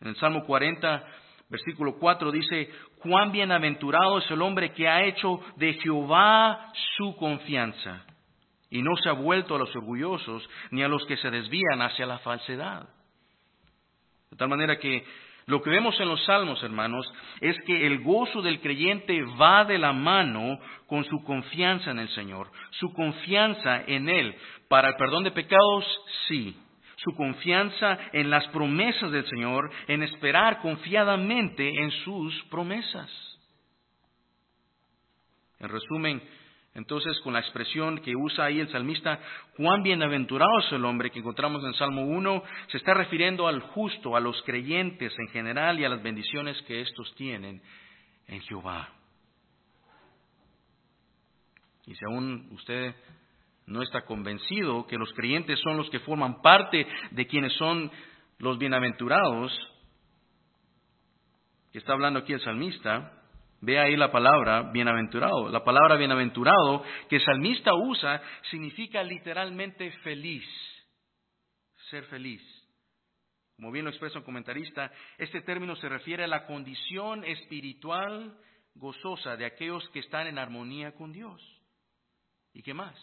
En 0.00 0.08
el 0.08 0.16
Salmo 0.16 0.44
40, 0.46 1.04
versículo 1.48 1.98
4 1.98 2.30
dice, 2.30 2.70
cuán 3.00 3.32
bienaventurado 3.32 4.18
es 4.18 4.30
el 4.30 4.40
hombre 4.40 4.72
que 4.72 4.86
ha 4.86 5.02
hecho 5.02 5.40
de 5.56 5.74
Jehová 5.74 6.72
su 6.96 7.16
confianza 7.16 8.04
y 8.70 8.80
no 8.80 8.94
se 8.96 9.08
ha 9.08 9.12
vuelto 9.12 9.56
a 9.56 9.58
los 9.58 9.74
orgullosos 9.74 10.48
ni 10.70 10.84
a 10.84 10.88
los 10.88 11.04
que 11.06 11.16
se 11.16 11.30
desvían 11.30 11.82
hacia 11.82 12.06
la 12.06 12.18
falsedad. 12.20 12.88
De 14.30 14.36
tal 14.36 14.48
manera 14.48 14.78
que 14.78 15.04
lo 15.46 15.62
que 15.62 15.70
vemos 15.70 15.98
en 15.98 16.08
los 16.08 16.24
salmos, 16.24 16.62
hermanos, 16.62 17.12
es 17.40 17.56
que 17.66 17.88
el 17.88 18.04
gozo 18.04 18.40
del 18.40 18.60
creyente 18.60 19.20
va 19.40 19.64
de 19.64 19.78
la 19.78 19.92
mano 19.92 20.60
con 20.86 21.04
su 21.04 21.24
confianza 21.24 21.90
en 21.90 21.98
el 21.98 22.08
Señor. 22.10 22.52
Su 22.70 22.92
confianza 22.92 23.82
en 23.88 24.08
Él. 24.08 24.36
Para 24.68 24.90
el 24.90 24.94
perdón 24.94 25.24
de 25.24 25.32
pecados, 25.32 25.84
sí. 26.28 26.56
Su 27.04 27.14
confianza 27.14 27.98
en 28.12 28.30
las 28.30 28.46
promesas 28.48 29.12
del 29.12 29.26
Señor, 29.28 29.70
en 29.88 30.02
esperar 30.02 30.60
confiadamente 30.60 31.68
en 31.68 31.90
sus 31.90 32.42
promesas. 32.44 33.10
En 35.60 35.68
resumen, 35.68 36.22
entonces, 36.74 37.20
con 37.20 37.34
la 37.34 37.38
expresión 37.38 37.98
que 38.00 38.16
usa 38.16 38.46
ahí 38.46 38.58
el 38.58 38.68
salmista, 38.68 39.20
cuán 39.56 39.82
bienaventurado 39.82 40.58
es 40.58 40.72
el 40.72 40.84
hombre 40.84 41.10
que 41.10 41.20
encontramos 41.20 41.62
en 41.64 41.74
Salmo 41.74 42.02
1, 42.02 42.42
se 42.68 42.78
está 42.78 42.94
refiriendo 42.94 43.46
al 43.46 43.60
justo, 43.60 44.16
a 44.16 44.20
los 44.20 44.42
creyentes 44.42 45.16
en 45.18 45.28
general 45.28 45.78
y 45.78 45.84
a 45.84 45.88
las 45.88 46.02
bendiciones 46.02 46.60
que 46.62 46.80
estos 46.80 47.14
tienen 47.14 47.62
en 48.26 48.40
Jehová. 48.40 48.88
Y 51.86 51.94
si 51.94 52.04
aún 52.06 52.48
usted 52.52 52.94
no 53.66 53.82
está 53.82 54.02
convencido 54.02 54.86
que 54.86 54.98
los 54.98 55.12
creyentes 55.12 55.60
son 55.60 55.76
los 55.76 55.88
que 55.90 56.00
forman 56.00 56.42
parte 56.42 56.86
de 57.10 57.26
quienes 57.26 57.52
son 57.54 57.90
los 58.38 58.58
bienaventurados, 58.58 59.52
que 61.72 61.78
está 61.78 61.92
hablando 61.92 62.20
aquí 62.20 62.32
el 62.32 62.40
salmista, 62.40 63.24
Ve 63.64 63.78
ahí 63.78 63.96
la 63.96 64.12
palabra 64.12 64.70
bienaventurado. 64.72 65.48
La 65.48 65.64
palabra 65.64 65.96
bienaventurado 65.96 66.84
que 67.08 67.16
el 67.16 67.24
salmista 67.24 67.74
usa 67.74 68.22
significa 68.50 69.02
literalmente 69.02 69.90
feliz, 70.02 70.44
ser 71.88 72.04
feliz. 72.04 72.42
Como 73.56 73.72
bien 73.72 73.86
lo 73.86 73.90
expresa 73.90 74.18
un 74.18 74.24
comentarista, 74.24 74.92
este 75.16 75.40
término 75.40 75.76
se 75.76 75.88
refiere 75.88 76.24
a 76.24 76.28
la 76.28 76.44
condición 76.44 77.24
espiritual 77.24 78.36
gozosa 78.74 79.36
de 79.38 79.46
aquellos 79.46 79.88
que 79.90 80.00
están 80.00 80.26
en 80.26 80.38
armonía 80.38 80.92
con 80.92 81.12
Dios. 81.12 81.40
¿Y 82.52 82.62
qué 82.62 82.74
más? 82.74 82.94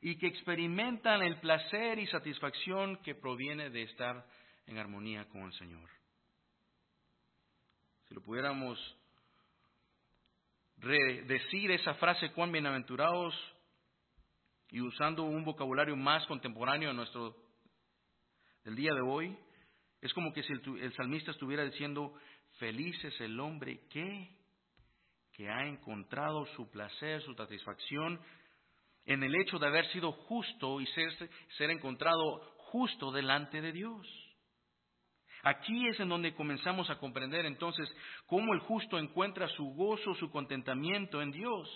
Y 0.00 0.16
que 0.16 0.26
experimentan 0.26 1.22
el 1.22 1.38
placer 1.40 1.98
y 1.98 2.06
satisfacción 2.06 2.96
que 3.02 3.14
proviene 3.14 3.70
de 3.70 3.82
estar 3.82 4.26
en 4.66 4.78
armonía 4.78 5.28
con 5.28 5.42
el 5.42 5.52
Señor. 5.54 5.88
Si 8.08 8.14
lo 8.14 8.22
pudiéramos 8.22 8.78
decir 10.76 11.70
esa 11.70 11.94
frase 11.94 12.32
cuán 12.32 12.50
bienaventurados 12.50 13.34
y 14.70 14.80
usando 14.80 15.24
un 15.24 15.44
vocabulario 15.44 15.94
más 15.96 16.26
contemporáneo 16.26 16.92
nuestro 16.92 17.36
del 18.64 18.76
día 18.76 18.94
de 18.94 19.00
hoy, 19.00 19.36
es 20.00 20.12
como 20.14 20.32
que 20.32 20.42
si 20.42 20.52
el, 20.52 20.92
salmista 20.94 21.30
estuviera 21.30 21.64
diciendo, 21.64 22.14
feliz 22.58 23.02
es 23.04 23.20
el 23.20 23.38
hombre 23.38 23.80
que, 23.88 24.28
que 25.32 25.48
ha 25.48 25.66
encontrado 25.66 26.46
su 26.56 26.70
placer, 26.70 27.22
su 27.22 27.34
satisfacción 27.34 28.20
en 29.12 29.24
el 29.24 29.34
hecho 29.34 29.58
de 29.58 29.66
haber 29.66 29.90
sido 29.90 30.12
justo 30.12 30.80
y 30.80 30.86
ser, 30.86 31.30
ser 31.58 31.70
encontrado 31.70 32.38
justo 32.58 33.10
delante 33.10 33.60
de 33.60 33.72
Dios. 33.72 34.06
Aquí 35.42 35.88
es 35.88 35.98
en 35.98 36.08
donde 36.08 36.32
comenzamos 36.32 36.88
a 36.90 36.98
comprender 36.98 37.44
entonces 37.44 37.92
cómo 38.26 38.54
el 38.54 38.60
justo 38.60 39.00
encuentra 39.00 39.48
su 39.48 39.64
gozo, 39.74 40.14
su 40.14 40.30
contentamiento 40.30 41.20
en 41.22 41.32
Dios. 41.32 41.68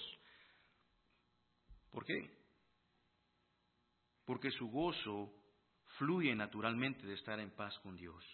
¿Por 1.91 2.05
qué? 2.05 2.31
Porque 4.27 4.53
su 4.53 4.69
gozo 4.69 5.33
fluye 5.99 6.37
naturalmente 6.37 7.05
de 7.05 7.15
estar 7.15 7.41
en 7.41 7.51
paz 7.51 7.77
con 7.81 7.97
Dios, 7.97 8.25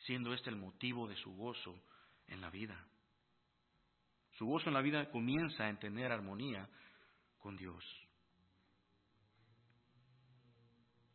siendo 0.00 0.34
este 0.34 0.50
el 0.50 0.56
motivo 0.56 1.08
de 1.08 1.16
su 1.16 1.34
gozo 1.34 1.74
en 2.26 2.42
la 2.42 2.50
vida. 2.50 2.86
Su 4.32 4.44
gozo 4.44 4.68
en 4.68 4.74
la 4.74 4.82
vida 4.82 5.10
comienza 5.10 5.70
en 5.70 5.78
tener 5.78 6.12
armonía 6.12 6.68
con 7.44 7.58
Dios. 7.58 7.84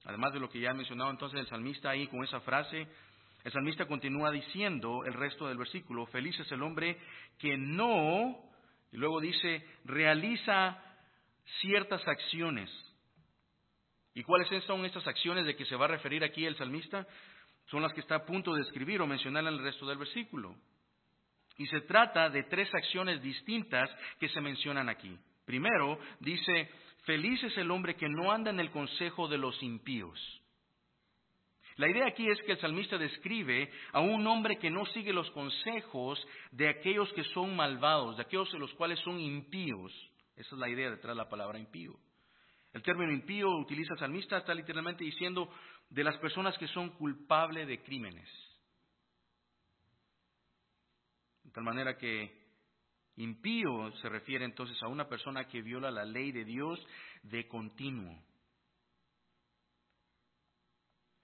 Además 0.05 0.31
de 0.31 0.39
lo 0.39 0.47
que 0.47 0.59
ya 0.59 0.69
he 0.69 0.73
mencionado 0.75 1.09
entonces 1.09 1.39
el 1.39 1.47
salmista 1.47 1.89
ahí 1.89 2.05
con 2.05 2.23
esa 2.23 2.39
frase, 2.41 2.87
el 3.43 3.51
salmista 3.51 3.87
continúa 3.87 4.29
diciendo 4.29 5.03
el 5.05 5.13
resto 5.15 5.47
del 5.47 5.57
versículo, 5.57 6.05
feliz 6.05 6.39
es 6.39 6.51
el 6.51 6.61
hombre 6.61 6.99
que 7.39 7.57
no, 7.57 8.43
y 8.91 8.97
luego 8.97 9.19
dice, 9.19 9.65
realiza 9.85 10.77
ciertas 11.61 12.07
acciones. 12.07 12.69
¿Y 14.13 14.21
cuáles 14.21 14.49
son 14.65 14.85
estas 14.85 15.07
acciones 15.07 15.47
de 15.47 15.55
que 15.55 15.65
se 15.65 15.75
va 15.75 15.85
a 15.85 15.89
referir 15.89 16.23
aquí 16.23 16.45
el 16.45 16.55
salmista? 16.57 17.07
Son 17.71 17.81
las 17.81 17.91
que 17.93 18.01
está 18.01 18.17
a 18.17 18.25
punto 18.25 18.53
de 18.53 18.61
escribir 18.61 19.01
o 19.01 19.07
mencionar 19.07 19.45
en 19.45 19.53
el 19.53 19.63
resto 19.63 19.87
del 19.87 19.97
versículo. 19.97 20.55
Y 21.57 21.65
se 21.65 21.81
trata 21.81 22.29
de 22.29 22.43
tres 22.43 22.71
acciones 22.75 23.19
distintas 23.23 23.89
que 24.19 24.29
se 24.29 24.41
mencionan 24.41 24.89
aquí. 24.89 25.17
Primero, 25.49 25.97
dice, 26.19 26.69
feliz 27.05 27.43
es 27.43 27.57
el 27.57 27.71
hombre 27.71 27.95
que 27.95 28.07
no 28.07 28.31
anda 28.31 28.51
en 28.51 28.59
el 28.59 28.69
consejo 28.69 29.27
de 29.27 29.39
los 29.39 29.63
impíos. 29.63 30.15
La 31.77 31.89
idea 31.89 32.05
aquí 32.05 32.29
es 32.29 32.39
que 32.43 32.51
el 32.51 32.59
salmista 32.59 32.99
describe 32.99 33.71
a 33.91 33.99
un 33.99 34.27
hombre 34.27 34.59
que 34.59 34.69
no 34.69 34.85
sigue 34.85 35.11
los 35.11 35.31
consejos 35.31 36.23
de 36.51 36.69
aquellos 36.69 37.11
que 37.13 37.23
son 37.33 37.55
malvados, 37.55 38.17
de 38.17 38.21
aquellos 38.21 38.51
de 38.51 38.59
los 38.59 38.71
cuales 38.75 38.99
son 38.99 39.19
impíos. 39.19 39.91
Esa 40.35 40.53
es 40.53 40.59
la 40.59 40.69
idea 40.69 40.91
detrás 40.91 41.15
de 41.15 41.23
la 41.23 41.29
palabra 41.29 41.57
impío. 41.57 41.95
El 42.71 42.83
término 42.83 43.11
impío 43.11 43.49
utiliza 43.49 43.93
el 43.93 43.99
salmista, 43.99 44.37
está 44.37 44.53
literalmente 44.53 45.03
diciendo 45.03 45.51
de 45.89 46.03
las 46.03 46.17
personas 46.17 46.55
que 46.59 46.67
son 46.67 46.89
culpables 46.89 47.67
de 47.67 47.81
crímenes. 47.81 48.29
De 51.43 51.49
tal 51.49 51.63
manera 51.63 51.97
que 51.97 52.38
impío 53.19 53.91
se 54.01 54.09
refiere 54.09 54.45
entonces 54.45 54.81
a 54.81 54.87
una 54.87 55.07
persona 55.07 55.47
que 55.47 55.61
viola 55.61 55.91
la 55.91 56.05
ley 56.05 56.31
de 56.31 56.45
Dios 56.45 56.79
de 57.23 57.47
continuo. 57.47 58.17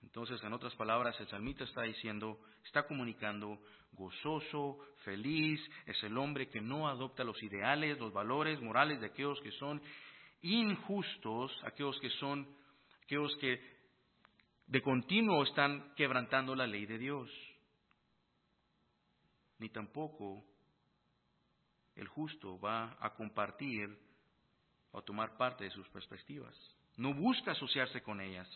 Entonces, 0.04 0.42
en 0.44 0.54
otras 0.54 0.76
palabras, 0.76 1.20
el 1.20 1.28
salmista 1.28 1.64
está 1.64 1.82
diciendo, 1.82 2.40
está 2.66 2.86
comunicando, 2.86 3.60
gozoso, 3.94 4.78
feliz, 5.04 5.60
es 5.86 6.02
el 6.04 6.18
hombre 6.18 6.50
que 6.50 6.62
no 6.62 6.88
adopta 6.88 7.24
los 7.24 7.42
ideales, 7.42 7.98
los 7.98 8.14
valores 8.14 8.62
morales 8.62 9.00
de 9.00 9.08
aquellos 9.08 9.40
que 9.42 9.52
son 9.52 9.82
injustos, 10.42 11.52
aquellos 11.64 12.00
que 12.00 12.10
son, 12.12 12.48
aquellos 13.04 13.36
que 13.38 13.60
de 14.68 14.82
continuo 14.82 15.44
están 15.44 15.94
quebrantando 15.96 16.56
la 16.56 16.68
ley 16.68 16.86
de 16.86 16.98
Dios. 16.98 17.30
Ni 19.60 19.70
tampoco 19.70 20.44
el 21.96 22.08
justo 22.08 22.60
va 22.60 22.98
a 23.00 23.14
compartir 23.16 23.98
o 24.92 25.02
tomar 25.02 25.38
parte 25.38 25.64
de 25.64 25.72
sus 25.72 25.88
perspectivas. 25.90 26.56
No 26.98 27.14
busca 27.14 27.52
asociarse 27.52 28.02
con 28.02 28.22
ellas. 28.22 28.48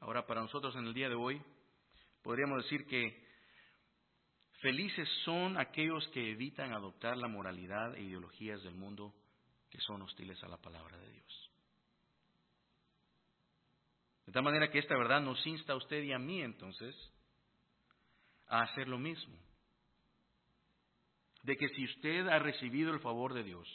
Ahora, 0.00 0.26
para 0.26 0.42
nosotros 0.42 0.74
en 0.76 0.86
el 0.86 0.94
día 0.94 1.08
de 1.08 1.14
hoy, 1.14 1.40
podríamos 2.22 2.62
decir 2.62 2.86
que 2.86 3.24
felices 4.60 5.08
son 5.24 5.58
aquellos 5.58 6.06
que 6.08 6.30
evitan 6.32 6.72
adoptar 6.72 7.16
la 7.16 7.28
moralidad 7.28 7.94
e 7.94 8.02
ideologías 8.02 8.62
del 8.62 8.74
mundo 8.74 9.14
que 9.70 9.80
son 9.80 10.02
hostiles 10.02 10.42
a 10.42 10.48
la 10.48 10.56
palabra 10.56 10.96
de 10.96 11.10
Dios. 11.10 11.50
De 14.26 14.32
tal 14.32 14.42
manera 14.42 14.70
que 14.70 14.80
esta 14.80 14.96
verdad 14.96 15.20
nos 15.20 15.44
insta 15.46 15.72
a 15.72 15.76
usted 15.76 16.02
y 16.02 16.12
a 16.12 16.18
mí 16.18 16.42
entonces 16.42 16.94
a 18.48 18.62
hacer 18.62 18.88
lo 18.88 18.98
mismo. 18.98 19.36
De 21.46 21.56
que 21.56 21.68
si 21.68 21.84
usted 21.84 22.26
ha 22.26 22.40
recibido 22.40 22.92
el 22.92 22.98
favor 22.98 23.32
de 23.32 23.44
Dios, 23.44 23.68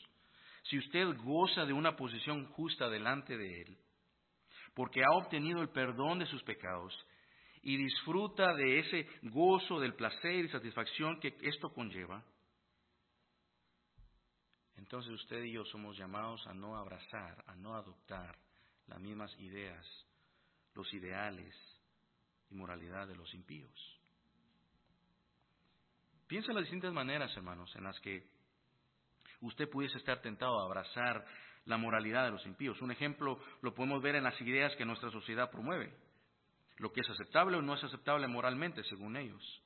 si 0.64 0.78
usted 0.78 1.08
goza 1.24 1.66
de 1.66 1.72
una 1.72 1.96
posición 1.96 2.46
justa 2.48 2.90
delante 2.90 3.38
de 3.38 3.62
Él, 3.62 3.78
porque 4.74 5.02
ha 5.06 5.12
obtenido 5.16 5.62
el 5.62 5.70
perdón 5.70 6.20
de 6.20 6.26
sus 6.26 6.44
pecados 6.44 6.94
y 7.62 7.78
disfruta 7.78 8.54
de 8.56 8.80
ese 8.80 9.08
gozo, 9.22 9.80
del 9.80 9.94
placer 9.94 10.44
y 10.44 10.50
satisfacción 10.50 11.22
que 11.22 11.34
esto 11.44 11.72
conlleva, 11.74 12.22
entonces 14.76 15.14
usted 15.14 15.42
y 15.46 15.54
yo 15.54 15.64
somos 15.64 15.98
llamados 15.98 16.46
a 16.48 16.54
no 16.54 16.76
abrazar, 16.76 17.42
a 17.48 17.56
no 17.56 17.76
adoptar 17.76 18.38
las 18.88 19.00
mismas 19.00 19.34
ideas, 19.40 19.86
los 20.76 20.94
ideales 20.94 21.56
y 22.50 22.56
moralidad 22.56 23.08
de 23.08 23.16
los 23.16 23.34
impíos. 23.34 24.01
Piensa 26.32 26.52
en 26.52 26.56
las 26.56 26.64
distintas 26.64 26.94
maneras, 26.94 27.36
hermanos, 27.36 27.76
en 27.76 27.84
las 27.84 28.00
que 28.00 28.24
usted 29.42 29.70
pudiese 29.70 29.98
estar 29.98 30.22
tentado 30.22 30.62
a 30.62 30.64
abrazar 30.64 31.26
la 31.66 31.76
moralidad 31.76 32.24
de 32.24 32.32
los 32.32 32.46
impíos. 32.46 32.82
Un 32.82 32.90
ejemplo 32.90 33.38
lo 33.62 33.76
podemos 33.76 34.02
ver 34.02 34.16
en 34.16 34.24
las 34.24 34.40
ideas 34.40 34.74
que 34.78 34.86
nuestra 34.86 35.12
sociedad 35.12 35.52
promueve. 35.52 35.94
Lo 36.78 36.94
que 36.94 37.02
es 37.02 37.10
aceptable 37.10 37.58
o 37.58 37.62
no 37.62 37.74
es 37.74 37.84
aceptable 37.84 38.30
moralmente, 38.30 38.82
según 38.86 39.18
ellos. 39.18 39.62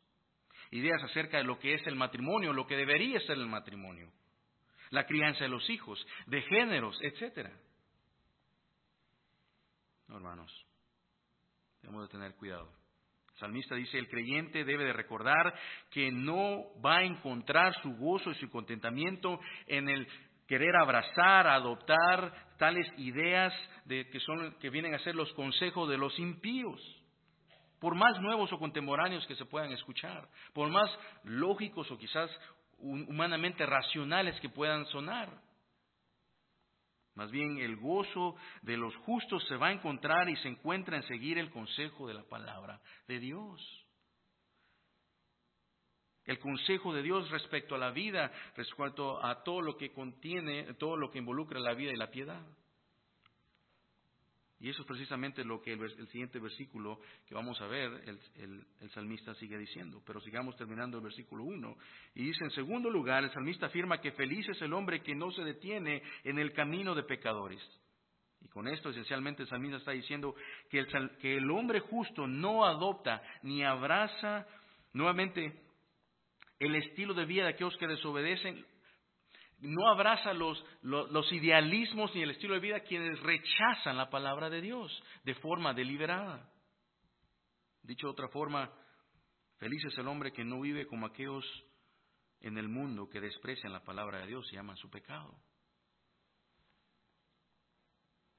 Ideas 0.71 1.04
acerca 1.04 1.38
de 1.38 1.43
lo 1.43 1.60
que 1.60 1.75
es 1.75 1.86
el 1.86 1.95
matrimonio, 1.95 2.51
lo 2.51 2.65
que 2.65 2.78
debería 2.78 3.19
ser 3.19 3.38
el 3.38 3.45
matrimonio. 3.45 4.12
La 4.89 5.06
crianza 5.06 5.43
de 5.43 5.49
los 5.49 5.69
hijos, 5.69 6.04
de 6.25 6.41
géneros, 6.41 6.97
etcétera. 7.04 7.56
No, 10.08 10.17
hermanos, 10.17 10.65
debemos 11.84 12.08
de 12.08 12.12
tener 12.12 12.34
cuidado. 12.34 12.84
El 13.35 13.39
salmista 13.39 13.75
dice, 13.75 13.99
el 13.99 14.07
creyente 14.07 14.63
debe 14.63 14.85
de 14.85 14.93
recordar 14.93 15.53
que 15.91 16.09
no 16.09 16.63
va 16.81 16.99
a 16.99 17.03
encontrar 17.03 17.75
su 17.81 17.93
gozo 17.97 18.31
y 18.31 18.35
su 18.35 18.49
contentamiento 18.49 19.41
en 19.67 19.89
el 19.89 20.07
querer 20.47 20.73
abrazar, 20.77 21.45
adoptar 21.45 22.33
tales 22.57 22.87
ideas 22.97 23.53
de, 23.83 24.09
que, 24.09 24.21
son, 24.21 24.55
que 24.61 24.69
vienen 24.69 24.95
a 24.95 24.99
ser 24.99 25.15
los 25.15 25.33
consejos 25.33 25.89
de 25.89 25.97
los 25.97 26.17
impíos, 26.17 26.79
por 27.81 27.93
más 27.95 28.21
nuevos 28.21 28.53
o 28.53 28.57
contemporáneos 28.57 29.27
que 29.27 29.35
se 29.35 29.43
puedan 29.43 29.73
escuchar, 29.73 30.29
por 30.53 30.69
más 30.69 30.89
lógicos 31.25 31.91
o 31.91 31.97
quizás 31.97 32.31
humanamente 32.77 33.65
racionales 33.65 34.39
que 34.39 34.47
puedan 34.47 34.85
sonar. 34.85 35.29
Más 37.15 37.32
bien 37.32 37.58
el 37.60 37.78
gozo 37.78 38.36
de 38.62 38.78
los 38.78 38.95
justos 38.97 39.45
se 39.47 39.56
va 39.56 39.67
a 39.67 39.73
encontrar 39.73 40.30
y 40.30 40.36
se 40.38 40.49
encuentra 40.49 40.97
en 40.97 41.04
seguir 41.04 41.38
el 41.38 41.49
consejo 41.49 42.08
de 42.08 42.13
la 42.13 42.23
palabra 42.23 42.82
de 43.08 43.19
Dios 43.19 43.86
el 46.25 46.39
consejo 46.39 46.93
de 46.93 47.04
Dios 47.04 47.30
respecto 47.30 47.75
a 47.75 47.78
la 47.78 47.91
vida, 47.91 48.32
respecto 48.56 49.23
a 49.23 49.43
todo 49.43 49.62
lo 49.62 49.78
que 49.78 49.93
contiene, 49.93 50.73
todo 50.75 50.97
lo 50.97 51.12
que 51.12 51.19
involucra 51.19 51.60
la 51.60 51.73
vida 51.73 51.91
y 51.91 51.97
la 51.97 52.10
piedad. 52.10 52.41
Y 54.59 54.69
eso 54.69 54.81
es 54.81 54.87
precisamente 54.87 55.43
lo 55.43 55.61
que 55.61 55.73
el, 55.73 56.07
siguiente 56.07 56.39
versículo 56.39 57.01
que 57.27 57.35
vamos 57.35 57.59
a 57.59 57.67
ver, 57.67 57.91
el, 58.35 58.65
el, 58.79 58.89
salmista 58.91 59.33
sigue 59.35 59.57
diciendo. 59.57 60.01
Pero 60.05 60.21
sigamos 60.21 60.55
terminando 60.55 60.97
el 60.97 61.03
versículo 61.03 61.43
1. 61.43 61.77
Y 62.15 62.23
dice, 62.23 62.45
en 62.45 62.51
segundo 62.51 62.89
lugar, 62.89 63.23
el 63.23 63.31
salmista 63.31 63.65
afirma 63.65 63.99
que 63.99 64.13
feliz 64.13 64.47
es 64.47 64.61
el 64.61 64.73
hombre 64.73 65.01
que 65.01 65.13
no 65.13 65.29
se 65.31 65.43
detiene 65.43 66.01
en 66.23 66.39
el 66.39 66.53
camino 66.53 66.95
de 66.95 67.03
pecadores. 67.03 67.61
Y 68.41 68.47
con 68.47 68.67
esto 68.67 68.91
esencialmente 68.91 69.43
el 69.43 69.49
salmista 69.49 69.77
está 69.77 69.91
diciendo 69.91 70.35
que 70.69 70.79
el, 70.79 71.17
que 71.17 71.37
el 71.37 71.49
hombre 71.51 71.79
justo 71.81 72.25
no 72.25 72.63
adopta 72.65 73.21
ni 73.41 73.63
abraza 73.63 74.47
nuevamente 74.93 75.65
el 76.59 76.75
estilo 76.75 77.13
de 77.13 77.25
vida 77.25 77.43
de 77.43 77.49
aquellos 77.49 77.75
que 77.77 77.87
desobedecen, 77.87 78.65
no 79.59 79.89
abraza 79.89 80.33
los, 80.33 80.63
los, 80.81 81.31
idealismos 81.31 82.13
ni 82.13 82.21
el 82.21 82.31
estilo 82.31 82.55
de 82.55 82.59
vida 82.59 82.81
quienes 82.81 83.19
rechazan 83.21 83.97
la 83.97 84.09
palabra 84.09 84.49
de 84.49 84.61
Dios 84.61 85.03
de 85.23 85.35
forma 85.35 85.73
deliberada. 85.73 86.49
Dicho 87.81 88.07
de 88.07 88.11
otra 88.11 88.27
forma, 88.29 88.71
feliz 89.57 89.83
es 89.85 89.97
el 89.97 90.07
hombre 90.07 90.31
que 90.31 90.43
no 90.43 90.61
vive 90.61 90.87
como 90.87 91.05
aquellos 91.05 91.45
en 92.41 92.57
el 92.57 92.67
mundo 92.67 93.09
que 93.09 93.21
desprecian 93.21 93.71
la 93.71 93.83
palabra 93.83 94.19
de 94.19 94.27
Dios 94.27 94.51
y 94.51 94.57
aman 94.57 94.77
su 94.77 94.89
pecado. 94.89 95.35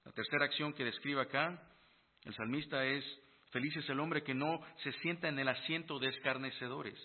La 0.04 0.12
tercera 0.12 0.44
acción 0.44 0.72
que 0.72 0.84
describe 0.84 1.20
acá 1.20 1.60
el 2.22 2.34
salmista 2.34 2.84
es, 2.84 3.04
feliz 3.50 3.76
es 3.76 3.88
el 3.88 4.00
hombre 4.00 4.22
que 4.22 4.34
no 4.34 4.60
se 4.82 4.92
sienta 5.00 5.28
en 5.28 5.38
el 5.38 5.48
asiento 5.48 5.98
de 5.98 6.08
escarnecedores. 6.08 6.98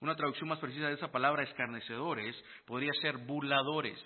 Una 0.00 0.14
traducción 0.14 0.48
más 0.48 0.58
precisa 0.58 0.88
de 0.88 0.94
esa 0.94 1.10
palabra 1.10 1.42
escarnecedores 1.42 2.36
podría 2.66 2.92
ser 3.00 3.16
burladores. 3.18 3.98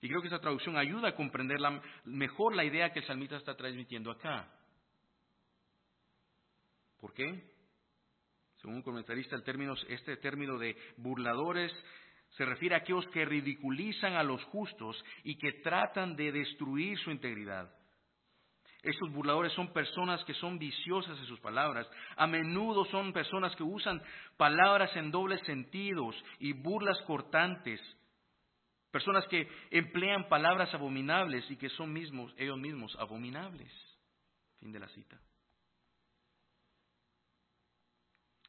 Y 0.00 0.08
creo 0.08 0.20
que 0.20 0.28
esa 0.28 0.40
traducción 0.40 0.76
ayuda 0.76 1.08
a 1.08 1.14
comprender 1.14 1.58
mejor 2.04 2.54
la 2.54 2.64
idea 2.64 2.92
que 2.92 3.00
el 3.00 3.06
salmista 3.06 3.36
está 3.36 3.54
transmitiendo 3.54 4.10
acá. 4.10 4.48
¿Por 7.00 7.12
qué? 7.12 7.52
Según 8.56 8.76
un 8.76 8.82
comentarista, 8.82 9.36
el 9.36 9.44
término, 9.44 9.74
este 9.88 10.16
término 10.16 10.58
de 10.58 10.76
burladores 10.96 11.72
se 12.30 12.44
refiere 12.44 12.74
a 12.74 12.78
aquellos 12.78 13.06
que 13.08 13.24
ridiculizan 13.24 14.14
a 14.14 14.22
los 14.22 14.42
justos 14.44 15.02
y 15.22 15.36
que 15.36 15.52
tratan 15.62 16.16
de 16.16 16.32
destruir 16.32 16.98
su 16.98 17.10
integridad. 17.10 17.72
Estos 18.86 19.10
burladores 19.10 19.52
son 19.54 19.72
personas 19.72 20.24
que 20.24 20.34
son 20.34 20.60
viciosas 20.60 21.18
en 21.18 21.26
sus 21.26 21.40
palabras. 21.40 21.90
A 22.16 22.28
menudo 22.28 22.84
son 22.84 23.12
personas 23.12 23.54
que 23.56 23.64
usan 23.64 24.00
palabras 24.36 24.94
en 24.94 25.10
dobles 25.10 25.40
sentidos 25.44 26.14
y 26.38 26.52
burlas 26.52 26.96
cortantes. 27.02 27.80
Personas 28.92 29.26
que 29.26 29.48
emplean 29.72 30.28
palabras 30.28 30.72
abominables 30.72 31.50
y 31.50 31.56
que 31.56 31.68
son 31.70 31.92
mismos, 31.92 32.32
ellos 32.38 32.58
mismos 32.58 32.94
abominables. 33.00 33.72
Fin 34.60 34.70
de 34.70 34.78
la 34.78 34.88
cita. 34.88 35.20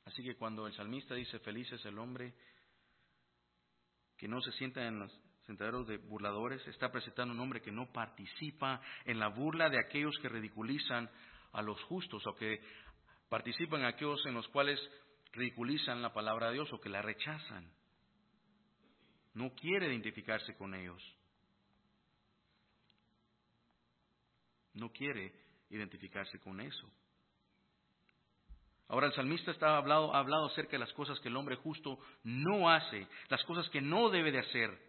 Así 0.05 0.23
que 0.23 0.35
cuando 0.35 0.67
el 0.67 0.73
salmista 0.73 1.15
dice, 1.15 1.39
feliz 1.39 1.71
es 1.71 1.83
el 1.83 1.97
hombre 1.97 2.35
que 4.15 4.27
no 4.27 4.39
se 4.41 4.51
sienta 4.51 4.85
en 4.85 4.99
los 4.99 5.26
sentaderos 5.47 5.87
de 5.87 5.97
burladores, 5.97 6.65
está 6.67 6.91
presentando 6.91 7.33
un 7.33 7.39
hombre 7.39 7.61
que 7.61 7.71
no 7.71 7.91
participa 7.91 8.81
en 9.05 9.17
la 9.17 9.29
burla 9.29 9.69
de 9.69 9.79
aquellos 9.79 10.17
que 10.19 10.27
ridiculizan 10.27 11.09
a 11.53 11.61
los 11.61 11.81
justos 11.83 12.27
o 12.27 12.35
que 12.35 12.61
participan 13.29 13.79
en 13.79 13.87
aquellos 13.87 14.23
en 14.25 14.33
los 14.33 14.47
cuales 14.49 14.77
ridiculizan 15.31 16.01
la 16.01 16.13
palabra 16.13 16.47
de 16.47 16.55
Dios 16.55 16.71
o 16.73 16.81
que 16.81 16.89
la 16.89 17.01
rechazan. 17.01 17.71
No 19.35 19.53
quiere 19.55 19.87
identificarse 19.87 20.53
con 20.55 20.75
ellos. 20.75 21.01
No 24.73 24.91
quiere 24.91 25.33
identificarse 25.69 26.39
con 26.39 26.59
eso. 26.59 26.91
Ahora 28.89 29.07
el 29.07 29.13
salmista 29.13 29.51
está 29.51 29.77
hablado, 29.77 30.13
ha 30.13 30.19
hablado 30.19 30.47
acerca 30.47 30.71
de 30.73 30.79
las 30.79 30.93
cosas 30.93 31.19
que 31.21 31.29
el 31.29 31.37
hombre 31.37 31.55
justo 31.55 31.99
no 32.23 32.69
hace, 32.69 33.07
las 33.29 33.43
cosas 33.45 33.69
que 33.69 33.81
no 33.81 34.09
debe 34.09 34.31
de 34.31 34.39
hacer. 34.39 34.86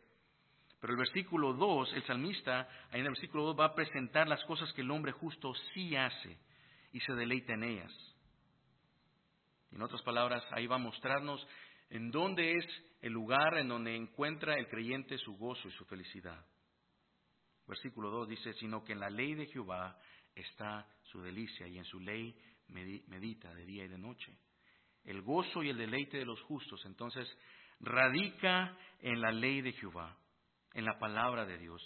Pero 0.81 0.93
el 0.93 0.99
versículo 0.99 1.53
2, 1.55 1.93
el 1.95 2.05
salmista, 2.05 2.69
ahí 2.91 3.01
en 3.01 3.07
el 3.07 3.13
versículo 3.13 3.45
2 3.45 3.59
va 3.59 3.67
a 3.67 3.75
presentar 3.75 4.29
las 4.29 4.45
cosas 4.45 4.73
que 4.73 4.83
el 4.83 4.91
hombre 4.91 5.13
justo 5.13 5.53
sí 5.75 5.97
hace 5.97 6.39
y 6.93 7.01
se 7.01 7.15
deleita 7.15 7.55
en 7.55 7.65
ellas. 7.65 7.93
En 9.73 9.83
otras 9.83 10.03
palabras, 10.03 10.43
ahí 10.53 10.67
va 10.67 10.77
a 10.77 10.81
mostrarnos 10.81 11.47
en 11.91 12.11
dónde 12.11 12.53
es 12.53 12.67
el 13.01 13.13
lugar 13.13 13.59
en 13.59 13.69
donde 13.69 13.95
encuentra 13.95 14.57
el 14.57 14.69
creyente 14.69 15.19
su 15.19 15.37
gozo 15.37 15.69
y 15.69 15.73
su 15.73 15.85
felicidad. 15.87 16.45
Versículo 17.67 18.11
2 18.11 18.29
dice, 18.29 18.53
sino 18.55 18.85
que 18.85 18.93
en 18.93 19.01
la 19.01 19.11
ley 19.11 19.35
de 19.35 19.47
Jehová 19.47 19.99
está 20.35 20.87
su 21.03 21.21
delicia 21.21 21.67
y 21.67 21.79
en 21.79 21.85
su 21.85 22.01
ley 22.01 22.35
medita 22.69 23.53
de 23.53 23.65
día 23.65 23.85
y 23.85 23.89
de 23.89 23.99
noche. 23.99 24.33
El 25.05 25.23
gozo 25.23 25.63
y 25.63 25.71
el 25.71 25.77
deleite 25.77 26.19
de 26.19 26.25
los 26.25 26.41
justos 26.43 26.85
entonces 26.87 27.29
radica 27.81 28.77
en 29.01 29.21
la 29.21 29.33
ley 29.33 29.61
de 29.61 29.73
Jehová, 29.73 30.17
en 30.75 30.85
la 30.85 30.99
palabra 30.99 31.47
de 31.47 31.59
Dios. 31.59 31.83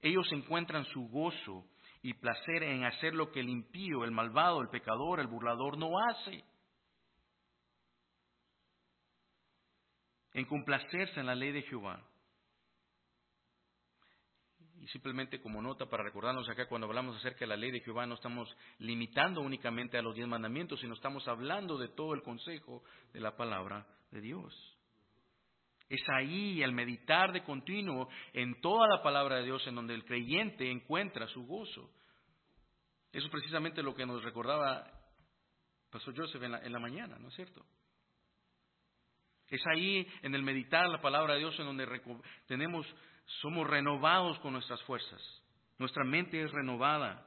Ellos 0.00 0.26
encuentran 0.32 0.84
su 0.86 1.08
gozo 1.08 1.64
y 2.02 2.14
placer 2.14 2.62
en 2.62 2.84
hacer 2.84 3.14
lo 3.14 3.30
que 3.32 3.40
el 3.40 3.48
impío, 3.48 4.04
el 4.04 4.12
malvado, 4.12 4.60
el 4.60 4.68
pecador, 4.68 5.20
el 5.20 5.26
burlador 5.26 5.76
no 5.76 5.98
hace. 5.98 6.44
En 10.32 10.44
complacerse 10.44 11.18
en 11.18 11.26
la 11.26 11.34
ley 11.34 11.52
de 11.52 11.62
Jehová. 11.62 12.04
Y 14.78 14.86
simplemente 14.88 15.40
como 15.40 15.60
nota 15.62 15.86
para 15.86 16.04
recordarnos 16.04 16.48
acá 16.48 16.68
cuando 16.68 16.86
hablamos 16.86 17.16
acerca 17.16 17.40
de 17.40 17.48
la 17.48 17.56
ley 17.56 17.72
de 17.72 17.80
Jehová, 17.80 18.06
no 18.06 18.14
estamos 18.14 18.54
limitando 18.78 19.40
únicamente 19.40 19.98
a 19.98 20.02
los 20.02 20.14
diez 20.14 20.28
mandamientos, 20.28 20.78
sino 20.78 20.94
estamos 20.94 21.26
hablando 21.26 21.76
de 21.78 21.88
todo 21.88 22.14
el 22.14 22.22
consejo 22.22 22.84
de 23.12 23.20
la 23.20 23.36
palabra 23.36 23.86
de 24.12 24.20
Dios. 24.20 24.75
Es 25.88 26.02
ahí, 26.08 26.62
al 26.62 26.72
meditar 26.72 27.32
de 27.32 27.44
continuo 27.44 28.08
en 28.32 28.60
toda 28.60 28.88
la 28.88 29.02
palabra 29.02 29.36
de 29.36 29.44
Dios, 29.44 29.66
en 29.66 29.76
donde 29.76 29.94
el 29.94 30.04
creyente 30.04 30.70
encuentra 30.70 31.28
su 31.28 31.46
gozo. 31.46 31.90
Eso 33.12 33.26
es 33.26 33.32
precisamente 33.32 33.82
lo 33.82 33.94
que 33.94 34.04
nos 34.04 34.22
recordaba 34.22 34.92
Pastor 35.90 36.14
Joseph 36.16 36.42
en 36.42 36.72
la, 36.72 36.78
mañana, 36.78 37.18
¿no 37.18 37.28
es 37.28 37.34
cierto? 37.34 37.64
Es 39.48 39.64
ahí, 39.68 40.06
en 40.22 40.34
el 40.34 40.42
meditar 40.42 40.88
la 40.88 41.00
palabra 41.00 41.34
de 41.34 41.40
Dios, 41.40 41.58
en 41.58 41.66
donde 41.66 41.86
tenemos 42.46 42.86
somos 43.40 43.66
renovados 43.66 44.38
con 44.40 44.52
nuestras 44.52 44.82
fuerzas. 44.82 45.22
Nuestra 45.78 46.04
mente 46.04 46.42
es 46.42 46.50
renovada. 46.50 47.26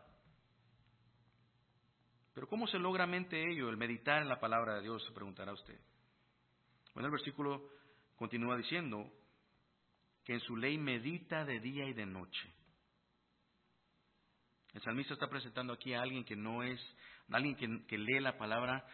Pero 2.34 2.48
¿cómo 2.48 2.68
se 2.68 2.78
logra 2.78 3.08
mente 3.08 3.42
ello, 3.52 3.70
el 3.70 3.78
meditar 3.78 4.22
en 4.22 4.30
la 4.30 4.40
palabra 4.40 4.76
de 4.76 4.82
Dios? 4.82 5.04
Se 5.06 5.14
preguntará 5.14 5.54
usted. 5.54 5.80
Bueno, 6.94 7.08
el 7.08 7.14
versículo 7.14 7.70
continúa 8.20 8.58
diciendo 8.58 9.10
que 10.26 10.34
en 10.34 10.42
su 10.42 10.58
ley 10.58 10.78
medita 10.78 11.46
de 11.46 11.62
día 11.62 11.86
y 11.86 11.94
de 11.94 12.06
noche. 12.06 12.54
El 14.74 14.82
salmista 14.82 15.14
está 15.14 15.30
presentando 15.30 15.72
aquí 15.72 15.94
a 15.94 16.02
alguien 16.02 16.26
que 16.26 16.36
no 16.36 16.62
es, 16.62 16.80
alguien 17.32 17.86
que, 17.88 17.98
lee 17.98 18.20
la 18.20 18.38
palabra, 18.38 18.86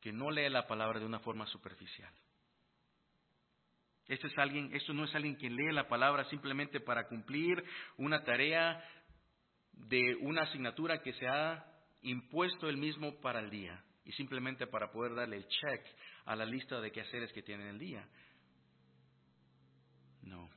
que 0.00 0.12
no 0.12 0.30
lee 0.30 0.48
la 0.48 0.68
palabra 0.68 1.00
de 1.00 1.04
una 1.04 1.18
forma 1.18 1.46
superficial. 1.46 2.14
Este 4.06 4.28
es 4.28 4.38
alguien, 4.38 4.70
esto 4.72 4.94
no 4.94 5.04
es 5.04 5.14
alguien 5.16 5.36
que 5.36 5.50
lee 5.50 5.72
la 5.72 5.88
palabra 5.88 6.24
simplemente 6.30 6.78
para 6.78 7.08
cumplir 7.08 7.62
una 7.96 8.22
tarea 8.22 8.82
de 9.72 10.14
una 10.20 10.42
asignatura 10.42 11.02
que 11.02 11.12
se 11.14 11.26
ha 11.26 11.66
impuesto 12.02 12.68
él 12.68 12.76
mismo 12.76 13.20
para 13.20 13.40
el 13.40 13.50
día 13.50 13.84
y 14.04 14.12
simplemente 14.12 14.68
para 14.68 14.92
poder 14.92 15.14
darle 15.14 15.36
el 15.36 15.48
check 15.48 15.84
a 16.24 16.36
la 16.36 16.46
lista 16.46 16.80
de 16.80 16.92
quehaceres 16.92 17.32
que 17.32 17.42
tiene 17.42 17.64
en 17.64 17.70
el 17.70 17.78
día. 17.78 18.08
No. 20.28 20.48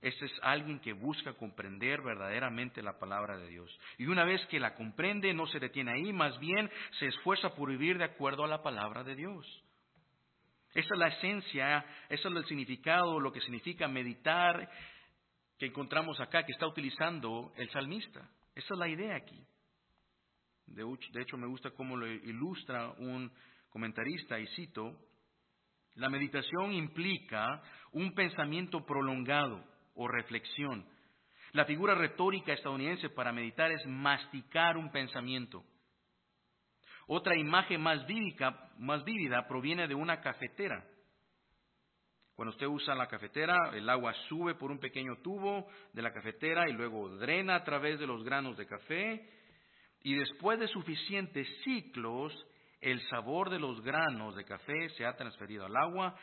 Este 0.00 0.24
es 0.24 0.32
alguien 0.42 0.80
que 0.80 0.92
busca 0.92 1.34
comprender 1.34 2.02
verdaderamente 2.02 2.82
la 2.82 2.98
palabra 2.98 3.36
de 3.36 3.48
Dios. 3.48 3.70
Y 3.98 4.06
una 4.06 4.24
vez 4.24 4.44
que 4.46 4.58
la 4.58 4.74
comprende, 4.74 5.32
no 5.32 5.46
se 5.46 5.60
detiene 5.60 5.92
ahí, 5.92 6.12
más 6.12 6.36
bien 6.40 6.68
se 6.98 7.06
esfuerza 7.06 7.54
por 7.54 7.70
vivir 7.70 7.98
de 7.98 8.04
acuerdo 8.04 8.44
a 8.44 8.48
la 8.48 8.62
palabra 8.62 9.04
de 9.04 9.14
Dios. 9.14 9.46
Esa 10.74 10.94
es 10.94 10.98
la 10.98 11.08
esencia, 11.08 11.86
eso 12.08 12.28
es 12.28 12.34
el 12.34 12.44
significado, 12.46 13.20
lo 13.20 13.30
que 13.30 13.40
significa 13.42 13.86
meditar 13.86 14.68
que 15.58 15.66
encontramos 15.66 16.18
acá, 16.18 16.44
que 16.44 16.52
está 16.52 16.66
utilizando 16.66 17.52
el 17.56 17.70
salmista. 17.70 18.28
Esa 18.56 18.74
es 18.74 18.78
la 18.78 18.88
idea 18.88 19.14
aquí. 19.14 19.40
De 20.66 21.22
hecho, 21.22 21.36
me 21.36 21.46
gusta 21.46 21.70
cómo 21.70 21.96
lo 21.96 22.06
ilustra 22.06 22.90
un 22.98 23.30
comentarista, 23.68 24.40
y 24.40 24.46
cito, 24.48 24.98
la 25.94 26.08
meditación 26.08 26.72
implica 26.72 27.62
un 27.92 28.14
pensamiento 28.14 28.84
prolongado 28.84 29.64
o 29.94 30.08
reflexión. 30.08 30.86
La 31.52 31.66
figura 31.66 31.94
retórica 31.94 32.52
estadounidense 32.52 33.10
para 33.10 33.32
meditar 33.32 33.70
es 33.70 33.86
masticar 33.86 34.76
un 34.78 34.90
pensamiento. 34.90 35.62
Otra 37.06 37.36
imagen 37.36 37.80
más 37.82 38.06
vívida, 38.06 39.46
proviene 39.46 39.86
de 39.86 39.94
una 39.94 40.20
cafetera. 40.20 40.82
Cuando 42.34 42.52
usted 42.52 42.66
usa 42.66 42.94
la 42.94 43.08
cafetera, 43.08 43.70
el 43.74 43.88
agua 43.90 44.14
sube 44.28 44.54
por 44.54 44.70
un 44.70 44.78
pequeño 44.78 45.18
tubo 45.18 45.68
de 45.92 46.00
la 46.00 46.12
cafetera 46.12 46.68
y 46.70 46.72
luego 46.72 47.10
drena 47.16 47.56
a 47.56 47.64
través 47.64 47.98
de 48.00 48.06
los 48.06 48.24
granos 48.24 48.56
de 48.56 48.66
café 48.66 49.28
y 50.02 50.14
después 50.14 50.58
de 50.58 50.68
suficientes 50.68 51.46
ciclos, 51.62 52.32
el 52.82 53.00
sabor 53.08 53.48
de 53.48 53.60
los 53.60 53.80
granos 53.80 54.34
de 54.34 54.44
café 54.44 54.90
se 54.90 55.06
ha 55.06 55.16
transferido 55.16 55.64
al 55.64 55.76
agua, 55.76 56.16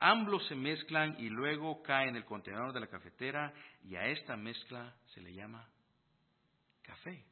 ambos 0.00 0.46
se 0.48 0.54
mezclan 0.54 1.14
y 1.20 1.28
luego 1.28 1.82
cae 1.82 2.08
en 2.08 2.16
el 2.16 2.24
contenedor 2.24 2.72
de 2.72 2.80
la 2.80 2.88
cafetera 2.88 3.52
y 3.84 3.96
a 3.96 4.06
esta 4.06 4.34
mezcla 4.36 4.94
se 5.14 5.20
le 5.20 5.34
llama 5.34 5.68
café. 6.82 7.22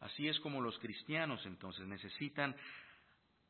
Así 0.00 0.28
es 0.28 0.38
como 0.40 0.60
los 0.60 0.78
cristianos 0.80 1.44
entonces 1.46 1.86
necesitan 1.86 2.54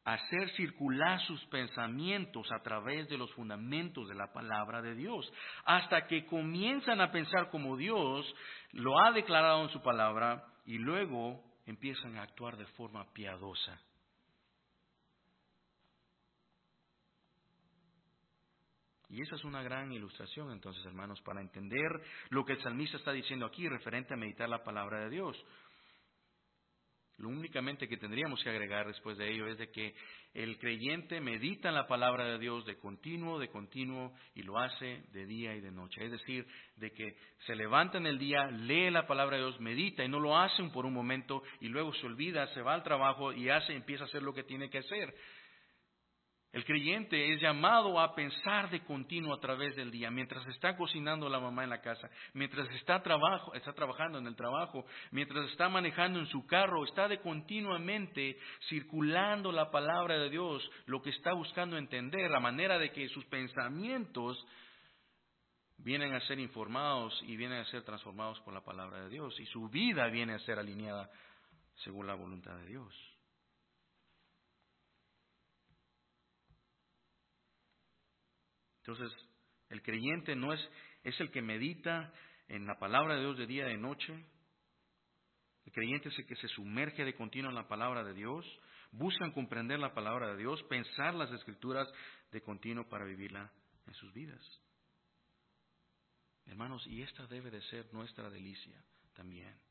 hacer 0.05 0.51
circular 0.51 1.21
sus 1.21 1.43
pensamientos 1.47 2.51
a 2.53 2.63
través 2.63 3.09
de 3.09 3.19
los 3.19 3.33
fundamentos 3.35 4.09
de 4.09 4.15
la 4.15 4.33
palabra 4.33 4.81
de 4.83 4.95
Dios, 4.95 5.31
hasta 5.65 6.07
que 6.07 6.27
comienzan 6.27 7.01
a 7.01 7.13
pensar 7.13 7.51
como 7.51 7.77
Dios 7.77 8.27
lo 8.73 8.99
ha 9.01 9.13
declarado 9.13 9.63
en 9.63 9.69
su 9.71 9.83
palabra 9.83 10.45
y 10.65 10.79
luego 10.79 11.48
empiezan 11.71 12.17
a 12.17 12.23
actuar 12.23 12.57
de 12.57 12.67
forma 12.67 13.13
piadosa. 13.13 13.81
Y 19.11 19.23
esa 19.23 19.37
es 19.37 19.45
una 19.45 19.63
gran 19.63 19.91
ilustración 19.93 20.51
entonces, 20.51 20.85
hermanos, 20.85 21.21
para 21.23 21.41
entender 21.41 21.89
lo 22.31 22.45
que 22.45 22.53
el 22.53 22.63
salmista 22.63 22.99
está 22.99 23.13
diciendo 23.13 23.47
aquí 23.47 23.69
referente 23.69 24.15
a 24.15 24.19
meditar 24.19 24.49
la 24.49 24.65
palabra 24.65 25.01
de 25.01 25.11
Dios. 25.11 25.37
Lo 27.19 27.29
únicamente 27.29 27.89
que 27.89 27.97
tendríamos 27.97 28.43
que 28.45 28.51
agregar 28.51 28.87
después 28.87 29.19
de 29.19 29.29
ello 29.29 29.49
es 29.49 29.59
de 29.59 29.71
que 29.71 29.93
el 30.35 30.57
creyente 30.59 31.21
medita 31.21 31.69
en 31.69 31.75
la 31.75 31.89
palabra 31.89 32.27
de 32.27 32.39
Dios 32.39 32.65
de 32.65 32.79
continuo, 32.79 33.41
de 33.41 33.49
continuo, 33.49 34.15
y 34.37 34.43
lo 34.43 34.57
hace 34.57 35.03
de 35.13 35.27
día 35.27 35.55
y 35.57 35.61
de 35.61 35.73
noche. 35.73 36.05
Es 36.05 36.13
decir, 36.13 36.47
de 36.77 36.93
que 36.93 37.17
se 37.45 37.57
levanta 37.57 37.99
en 37.99 38.07
el 38.07 38.19
día, 38.19 38.47
lee 38.53 38.91
la 38.91 39.09
palabra 39.09 39.37
de 39.37 39.43
Dios, 39.43 39.61
medita 39.61 40.05
y 40.05 40.09
no 40.09 40.21
lo 40.21 40.39
hace 40.39 40.63
por 40.73 40.87
un 40.87 40.95
momento 40.95 41.43
y 41.61 41.69
luego 41.69 41.93
se 41.95 42.07
olvida, 42.07 42.47
se 42.55 42.63
va 42.63 42.75
al 42.75 42.85
trabajo 42.85 43.33
y 43.33 43.49
hace, 43.49 43.75
empieza 43.75 44.05
a 44.05 44.07
hacer 44.07 44.23
lo 44.23 44.33
que 44.33 44.45
tiene 44.45 44.71
que 44.71 44.79
hacer. 44.79 45.13
El 46.51 46.65
creyente 46.65 47.35
es 47.35 47.43
llamado 47.43 48.01
a 48.01 48.15
pensar 48.15 48.71
de 48.71 48.83
continuo 48.83 49.35
a 49.35 49.41
través 49.41 49.77
del 49.77 49.91
día, 49.91 50.11
mientras 50.11 50.47
está 50.47 50.77
cocinando 50.77 51.29
la 51.29 51.41
mamá 51.41 51.65
en 51.65 51.71
la 51.71 51.83
casa, 51.83 52.09
mientras 52.33 52.71
está, 52.71 53.03
trabajo, 53.03 53.53
está 53.53 53.75
trabajando 53.75 54.19
en 54.19 54.27
el 54.27 54.35
trabajo, 54.35 54.87
mientras 55.11 55.51
está 55.51 55.69
manejando 55.69 56.19
en 56.19 56.27
su 56.27 56.47
carro, 56.47 56.85
está 56.85 57.07
de 57.07 57.21
continuamente 57.21 58.39
circulando 58.69 59.53
la 59.53 59.71
palabra 59.71 60.19
de 60.19 60.31
Dios, 60.31 60.69
lo 60.87 61.03
que 61.03 61.11
está 61.11 61.35
buscando 61.35 61.77
entender, 61.77 62.35
a 62.35 62.41
manera 62.41 62.79
de 62.79 62.93
que 62.93 63.09
sus 63.11 63.27
pensamientos 63.27 64.43
vienen 65.77 66.15
a 66.15 66.21
ser 66.23 66.39
informados 66.39 67.23
y 67.27 67.37
vienen 67.37 67.59
a 67.59 67.67
ser 67.67 67.83
transformados 67.83 68.41
por 68.41 68.55
la 68.55 68.65
palabra 68.65 69.03
de 69.03 69.11
Dios, 69.11 69.39
y 69.39 69.45
su 69.47 69.69
vida 69.69 70.07
viene 70.07 70.33
a 70.33 70.39
ser 70.39 70.59
alineada 70.59 71.11
según 71.85 72.07
la 72.07 72.15
voluntad 72.15 72.57
de 72.57 72.67
Dios. 72.67 73.18
Entonces, 78.89 79.15
el 79.69 79.83
creyente 79.83 80.35
no 80.35 80.55
es, 80.55 80.61
es 81.05 81.21
el 81.21 81.31
que 81.31 81.43
medita 81.43 82.11
en 82.49 82.67
la 82.67 82.79
palabra 82.79 83.17
de 83.17 83.21
Dios 83.21 83.37
de 83.37 83.47
día 83.47 83.67
y 83.67 83.73
de 83.73 83.77
noche. 83.77 84.15
El 85.67 85.73
creyente 85.73 86.09
es 86.09 86.19
el 86.19 86.27
que 86.27 86.37
se 86.37 86.49
sumerge 86.49 87.05
de 87.05 87.15
continuo 87.15 87.51
en 87.51 87.55
la 87.55 87.69
palabra 87.69 88.03
de 88.03 88.15
Dios, 88.15 88.47
buscan 88.93 89.33
comprender 89.33 89.79
la 89.79 89.93
palabra 89.93 90.29
de 90.29 90.39
Dios, 90.39 90.63
pensar 90.71 91.15
las 91.15 91.31
escrituras 91.33 91.87
de 92.33 92.41
continuo 92.41 92.89
para 92.89 93.05
vivirla 93.05 93.53
en 93.87 93.93
sus 93.93 94.11
vidas. 94.15 94.41
Hermanos, 96.47 96.83
y 96.87 97.03
esta 97.03 97.27
debe 97.27 97.51
de 97.51 97.61
ser 97.65 97.93
nuestra 97.93 98.31
delicia 98.31 98.83
también 99.13 99.68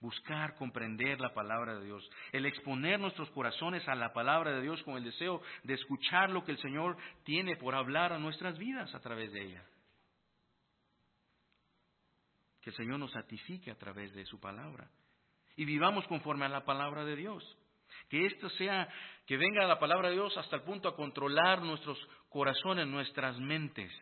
buscar 0.00 0.54
comprender 0.54 1.20
la 1.20 1.34
palabra 1.34 1.78
de 1.78 1.84
Dios, 1.84 2.08
el 2.32 2.46
exponer 2.46 2.98
nuestros 2.98 3.30
corazones 3.30 3.86
a 3.88 3.94
la 3.94 4.12
palabra 4.12 4.52
de 4.52 4.62
Dios 4.62 4.82
con 4.82 4.96
el 4.96 5.04
deseo 5.04 5.42
de 5.62 5.74
escuchar 5.74 6.30
lo 6.30 6.44
que 6.44 6.52
el 6.52 6.58
Señor 6.58 6.96
tiene 7.24 7.56
por 7.56 7.74
hablar 7.74 8.12
a 8.12 8.18
nuestras 8.18 8.58
vidas 8.58 8.94
a 8.94 9.00
través 9.00 9.32
de 9.32 9.42
ella. 9.42 9.64
Que 12.62 12.70
el 12.70 12.76
Señor 12.76 12.98
nos 12.98 13.12
santifique 13.12 13.70
a 13.70 13.78
través 13.78 14.12
de 14.14 14.24
su 14.24 14.40
palabra 14.40 14.90
y 15.56 15.64
vivamos 15.64 16.06
conforme 16.06 16.46
a 16.46 16.50
la 16.50 16.64
palabra 16.64 17.04
de 17.04 17.16
Dios. 17.16 17.56
Que 18.08 18.26
esto 18.26 18.48
sea, 18.50 18.88
que 19.26 19.36
venga 19.36 19.66
la 19.66 19.78
palabra 19.78 20.08
de 20.08 20.14
Dios 20.14 20.36
hasta 20.36 20.56
el 20.56 20.62
punto 20.62 20.88
a 20.88 20.96
controlar 20.96 21.62
nuestros 21.62 21.98
corazones, 22.28 22.86
nuestras 22.86 23.38
mentes 23.38 23.92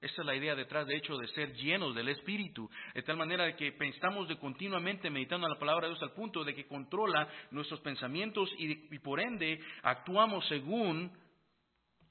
esa 0.00 0.22
es 0.22 0.26
la 0.26 0.34
idea 0.34 0.54
detrás, 0.54 0.86
de 0.86 0.96
hecho, 0.96 1.18
de 1.18 1.28
ser 1.28 1.52
llenos 1.54 1.94
del 1.94 2.08
Espíritu, 2.08 2.70
de 2.94 3.02
tal 3.02 3.18
manera 3.18 3.54
que 3.54 3.72
pensamos 3.72 4.28
de 4.28 4.38
continuamente 4.38 5.10
meditando 5.10 5.46
en 5.46 5.52
la 5.52 5.58
palabra 5.58 5.86
de 5.86 5.94
Dios 5.94 6.02
al 6.02 6.14
punto 6.14 6.42
de 6.42 6.54
que 6.54 6.66
controla 6.66 7.28
nuestros 7.50 7.80
pensamientos 7.80 8.50
y, 8.58 8.94
y 8.94 8.98
por 9.00 9.20
ende 9.20 9.60
actuamos 9.82 10.46
según 10.48 11.12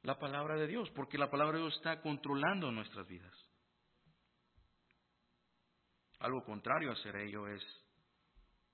la 0.03 0.19
palabra 0.19 0.55
de 0.55 0.67
Dios, 0.67 0.89
porque 0.91 1.17
la 1.17 1.31
palabra 1.31 1.57
de 1.57 1.63
Dios 1.63 1.75
está 1.77 1.99
controlando 2.01 2.71
nuestras 2.71 3.07
vidas. 3.07 3.33
Algo 6.19 6.43
contrario 6.43 6.91
a 6.91 6.93
hacer 6.93 7.15
ello 7.15 7.47
es 7.47 7.63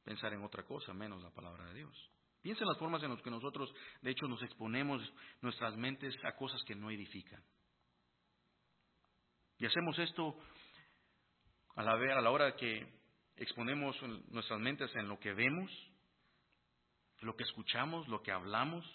pensar 0.03 0.33
en 0.33 0.43
otra 0.43 0.63
cosa 0.63 0.93
menos 0.93 1.23
la 1.23 1.31
palabra 1.31 1.65
de 1.65 1.75
Dios. 1.75 2.11
Piensa 2.41 2.63
en 2.63 2.67
las 2.67 2.77
formas 2.77 3.01
en 3.01 3.11
las 3.11 3.21
que 3.21 3.31
nosotros, 3.31 3.73
de 4.01 4.11
hecho, 4.11 4.27
nos 4.27 4.41
exponemos 4.43 5.01
nuestras 5.41 5.75
mentes 5.77 6.13
a 6.25 6.35
cosas 6.35 6.61
que 6.63 6.75
no 6.75 6.91
edifican. 6.91 7.41
Y 9.57 9.65
hacemos 9.65 9.97
esto 9.99 10.37
a 11.75 11.83
la, 11.83 11.93
a 11.93 12.21
la 12.21 12.31
hora 12.31 12.55
que 12.55 12.87
exponemos 13.37 13.95
nuestras 14.29 14.59
mentes 14.59 14.93
en 14.95 15.07
lo 15.07 15.19
que 15.19 15.33
vemos, 15.33 15.71
lo 17.21 17.35
que 17.35 17.43
escuchamos, 17.43 18.07
lo 18.07 18.21
que 18.21 18.31
hablamos, 18.31 18.85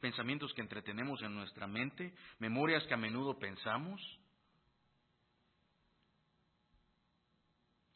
pensamientos 0.00 0.52
que 0.54 0.62
entretenemos 0.62 1.22
en 1.22 1.34
nuestra 1.34 1.66
mente, 1.66 2.14
memorias 2.38 2.84
que 2.84 2.94
a 2.94 2.98
menudo 2.98 3.38
pensamos. 3.38 4.00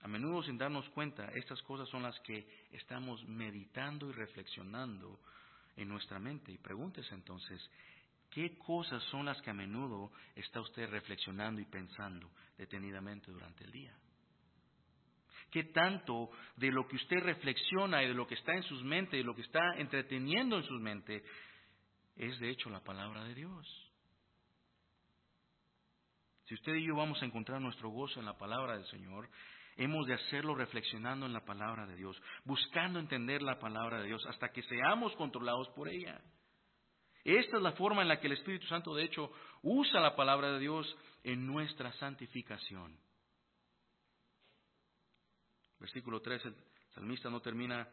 A 0.00 0.08
menudo 0.08 0.42
sin 0.42 0.58
darnos 0.58 0.86
cuenta, 0.90 1.26
estas 1.34 1.62
cosas 1.62 1.88
son 1.88 2.02
las 2.02 2.18
que 2.20 2.46
estamos 2.72 3.26
meditando 3.26 4.10
y 4.10 4.12
reflexionando 4.12 5.18
en 5.76 5.88
nuestra 5.88 6.18
mente. 6.18 6.52
Y 6.52 6.58
pregúntese 6.58 7.14
entonces, 7.14 7.70
¿Qué 8.34 8.58
cosas 8.58 9.00
son 9.04 9.26
las 9.26 9.40
que 9.42 9.50
a 9.50 9.54
menudo 9.54 10.10
está 10.34 10.60
usted 10.60 10.90
reflexionando 10.90 11.60
y 11.60 11.66
pensando 11.66 12.28
detenidamente 12.58 13.30
durante 13.30 13.62
el 13.62 13.70
día? 13.70 13.96
¿Qué 15.52 15.62
tanto 15.62 16.30
de 16.56 16.72
lo 16.72 16.84
que 16.88 16.96
usted 16.96 17.20
reflexiona 17.20 18.02
y 18.02 18.08
de 18.08 18.14
lo 18.14 18.26
que 18.26 18.34
está 18.34 18.52
en 18.54 18.64
sus 18.64 18.82
mentes 18.82 19.14
y 19.14 19.18
de 19.18 19.22
lo 19.22 19.36
que 19.36 19.42
está 19.42 19.76
entreteniendo 19.76 20.56
en 20.56 20.64
sus 20.64 20.80
mentes 20.80 21.22
es 22.16 22.36
de 22.40 22.50
hecho 22.50 22.70
la 22.70 22.80
palabra 22.80 23.22
de 23.22 23.36
Dios? 23.36 23.92
Si 26.46 26.54
usted 26.54 26.74
y 26.74 26.88
yo 26.88 26.96
vamos 26.96 27.22
a 27.22 27.26
encontrar 27.26 27.60
nuestro 27.60 27.88
gozo 27.90 28.18
en 28.18 28.26
la 28.26 28.36
palabra 28.36 28.76
del 28.76 28.86
Señor, 28.86 29.30
hemos 29.76 30.08
de 30.08 30.14
hacerlo 30.14 30.56
reflexionando 30.56 31.24
en 31.26 31.34
la 31.34 31.44
palabra 31.44 31.86
de 31.86 31.94
Dios, 31.94 32.20
buscando 32.44 32.98
entender 32.98 33.42
la 33.42 33.60
palabra 33.60 34.00
de 34.00 34.08
Dios 34.08 34.26
hasta 34.26 34.48
que 34.48 34.64
seamos 34.64 35.14
controlados 35.14 35.68
por 35.76 35.88
ella. 35.88 36.20
Esta 37.24 37.56
es 37.56 37.62
la 37.62 37.72
forma 37.72 38.02
en 38.02 38.08
la 38.08 38.20
que 38.20 38.26
el 38.26 38.34
Espíritu 38.34 38.66
Santo, 38.66 38.94
de 38.94 39.04
hecho, 39.04 39.32
usa 39.62 40.00
la 40.00 40.14
palabra 40.14 40.52
de 40.52 40.60
Dios 40.60 40.94
en 41.22 41.46
nuestra 41.46 41.90
santificación. 41.94 42.96
Versículo 45.80 46.20
13, 46.20 46.48
el 46.48 46.54
salmista 46.94 47.30
no 47.30 47.40
termina 47.40 47.88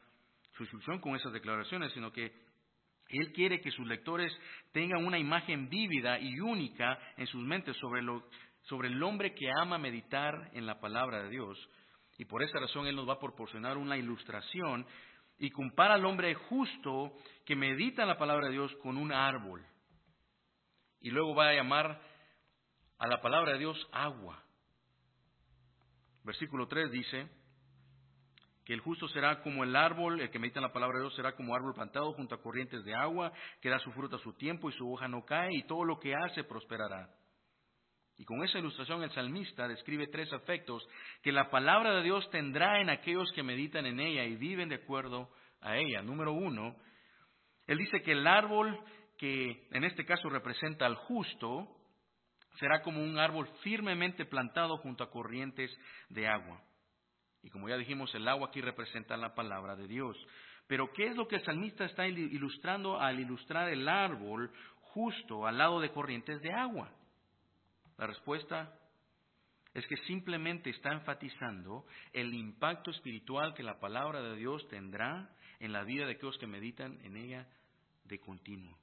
su 0.57 0.63
instrucción 0.63 0.99
con 0.99 1.15
esas 1.15 1.31
declaraciones, 1.31 1.93
sino 1.93 2.11
que 2.11 2.51
él 3.11 3.31
quiere 3.33 3.61
que 3.61 3.71
sus 3.71 3.85
lectores 3.87 4.31
tengan 4.71 5.05
una 5.05 5.19
imagen 5.19 5.69
vívida 5.69 6.19
y 6.19 6.39
única 6.39 6.97
en 7.17 7.27
sus 7.27 7.41
mentes 7.43 7.75
sobre, 7.77 8.01
lo, 8.01 8.23
sobre 8.63 8.87
el 8.87 9.01
hombre 9.03 9.33
que 9.33 9.49
ama 9.59 9.77
meditar 9.77 10.49
en 10.53 10.65
la 10.65 10.79
palabra 10.79 11.23
de 11.23 11.29
Dios. 11.29 11.57
Y 12.17 12.25
por 12.25 12.43
esa 12.43 12.59
razón 12.59 12.87
Él 12.87 12.95
nos 12.95 13.07
va 13.07 13.13
a 13.13 13.19
proporcionar 13.19 13.77
una 13.77 13.97
ilustración 13.97 14.85
y 15.41 15.49
compara 15.49 15.95
al 15.95 16.05
hombre 16.05 16.35
justo 16.35 17.11
que 17.45 17.55
medita 17.55 18.05
la 18.05 18.19
palabra 18.19 18.45
de 18.45 18.53
Dios 18.53 18.71
con 18.83 18.95
un 18.95 19.11
árbol. 19.11 19.65
Y 20.99 21.09
luego 21.09 21.33
va 21.33 21.49
a 21.49 21.55
llamar 21.55 21.99
a 22.99 23.07
la 23.07 23.21
palabra 23.21 23.53
de 23.53 23.57
Dios 23.57 23.89
agua. 23.91 24.39
Versículo 26.23 26.67
3 26.67 26.91
dice 26.91 27.27
que 28.65 28.75
el 28.75 28.81
justo 28.81 29.07
será 29.07 29.41
como 29.41 29.63
el 29.63 29.75
árbol, 29.75 30.21
el 30.21 30.29
que 30.29 30.37
medita 30.37 30.61
la 30.61 30.71
palabra 30.71 30.99
de 30.99 31.05
Dios 31.05 31.15
será 31.15 31.35
como 31.35 31.55
árbol 31.55 31.73
plantado 31.73 32.13
junto 32.13 32.35
a 32.35 32.41
corrientes 32.43 32.85
de 32.85 32.93
agua, 32.93 33.33
que 33.61 33.69
da 33.69 33.79
su 33.79 33.91
fruto 33.93 34.17
a 34.17 34.19
su 34.19 34.33
tiempo 34.33 34.69
y 34.69 34.73
su 34.73 34.93
hoja 34.93 35.07
no 35.07 35.25
cae, 35.25 35.55
y 35.55 35.63
todo 35.63 35.83
lo 35.85 35.99
que 35.99 36.13
hace 36.13 36.43
prosperará. 36.43 37.09
Y 38.21 38.23
con 38.23 38.43
esa 38.43 38.59
ilustración 38.59 39.01
el 39.01 39.09
salmista 39.09 39.67
describe 39.67 40.05
tres 40.05 40.31
efectos 40.31 40.87
que 41.23 41.31
la 41.31 41.49
palabra 41.49 41.95
de 41.95 42.03
Dios 42.03 42.29
tendrá 42.29 42.79
en 42.79 42.91
aquellos 42.91 43.31
que 43.31 43.41
meditan 43.41 43.87
en 43.87 43.99
ella 43.99 44.23
y 44.25 44.35
viven 44.35 44.69
de 44.69 44.75
acuerdo 44.75 45.27
a 45.59 45.75
ella. 45.77 46.03
Número 46.03 46.31
uno, 46.31 46.75
él 47.65 47.79
dice 47.79 48.03
que 48.03 48.11
el 48.11 48.27
árbol 48.27 48.79
que 49.17 49.67
en 49.71 49.83
este 49.85 50.05
caso 50.05 50.29
representa 50.29 50.85
al 50.85 50.97
justo 50.97 51.67
será 52.59 52.83
como 52.83 53.03
un 53.03 53.17
árbol 53.17 53.47
firmemente 53.63 54.25
plantado 54.25 54.77
junto 54.77 55.03
a 55.03 55.09
corrientes 55.09 55.75
de 56.09 56.27
agua. 56.27 56.61
Y 57.41 57.49
como 57.49 57.69
ya 57.69 57.77
dijimos, 57.77 58.13
el 58.13 58.27
agua 58.27 58.49
aquí 58.49 58.61
representa 58.61 59.17
la 59.17 59.33
palabra 59.33 59.75
de 59.75 59.87
Dios. 59.87 60.15
Pero 60.67 60.93
¿qué 60.93 61.07
es 61.07 61.15
lo 61.15 61.27
que 61.27 61.37
el 61.37 61.43
salmista 61.43 61.85
está 61.85 62.07
ilustrando 62.07 62.99
al 62.99 63.19
ilustrar 63.19 63.69
el 63.69 63.89
árbol 63.89 64.51
justo 64.93 65.47
al 65.47 65.57
lado 65.57 65.79
de 65.79 65.89
corrientes 65.89 66.39
de 66.43 66.53
agua? 66.53 66.91
La 68.01 68.07
respuesta 68.07 68.73
es 69.75 69.85
que 69.85 69.95
simplemente 70.07 70.71
está 70.71 70.91
enfatizando 70.91 71.85
el 72.11 72.33
impacto 72.33 72.89
espiritual 72.89 73.53
que 73.53 73.61
la 73.61 73.79
palabra 73.79 74.23
de 74.23 74.37
Dios 74.37 74.67
tendrá 74.69 75.29
en 75.59 75.71
la 75.71 75.83
vida 75.83 76.07
de 76.07 76.13
aquellos 76.13 76.39
que 76.39 76.47
meditan 76.47 76.99
en 77.03 77.15
ella 77.15 77.47
de 78.05 78.19
continuo. 78.19 78.75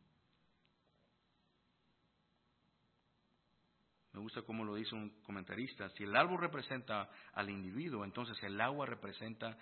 Me 4.13 4.21
gusta 4.21 4.43
cómo 4.43 4.65
lo 4.65 4.77
dice 4.77 4.95
un 4.95 5.11
comentarista. 5.25 5.91
Si 5.91 6.05
el 6.05 6.15
árbol 6.15 6.39
representa 6.39 7.11
al 7.33 7.51
individuo, 7.51 8.05
entonces 8.05 8.41
el 8.45 8.61
agua 8.61 8.87
representa 8.87 9.59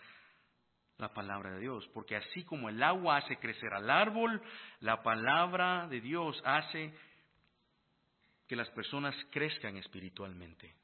la 0.99 1.15
palabra 1.15 1.53
de 1.53 1.61
Dios. 1.61 1.89
Porque 1.95 2.17
así 2.17 2.45
como 2.45 2.69
el 2.69 2.83
agua 2.83 3.17
hace 3.17 3.39
crecer 3.39 3.73
al 3.73 3.89
árbol, 3.89 4.43
la 4.81 5.03
palabra 5.03 5.89
de 5.89 6.03
Dios 6.03 6.43
hace 6.45 6.93
que 8.47 8.57
las 8.57 8.69
personas 8.71 9.15
crezcan 9.31 9.77
espiritualmente. 9.77 10.75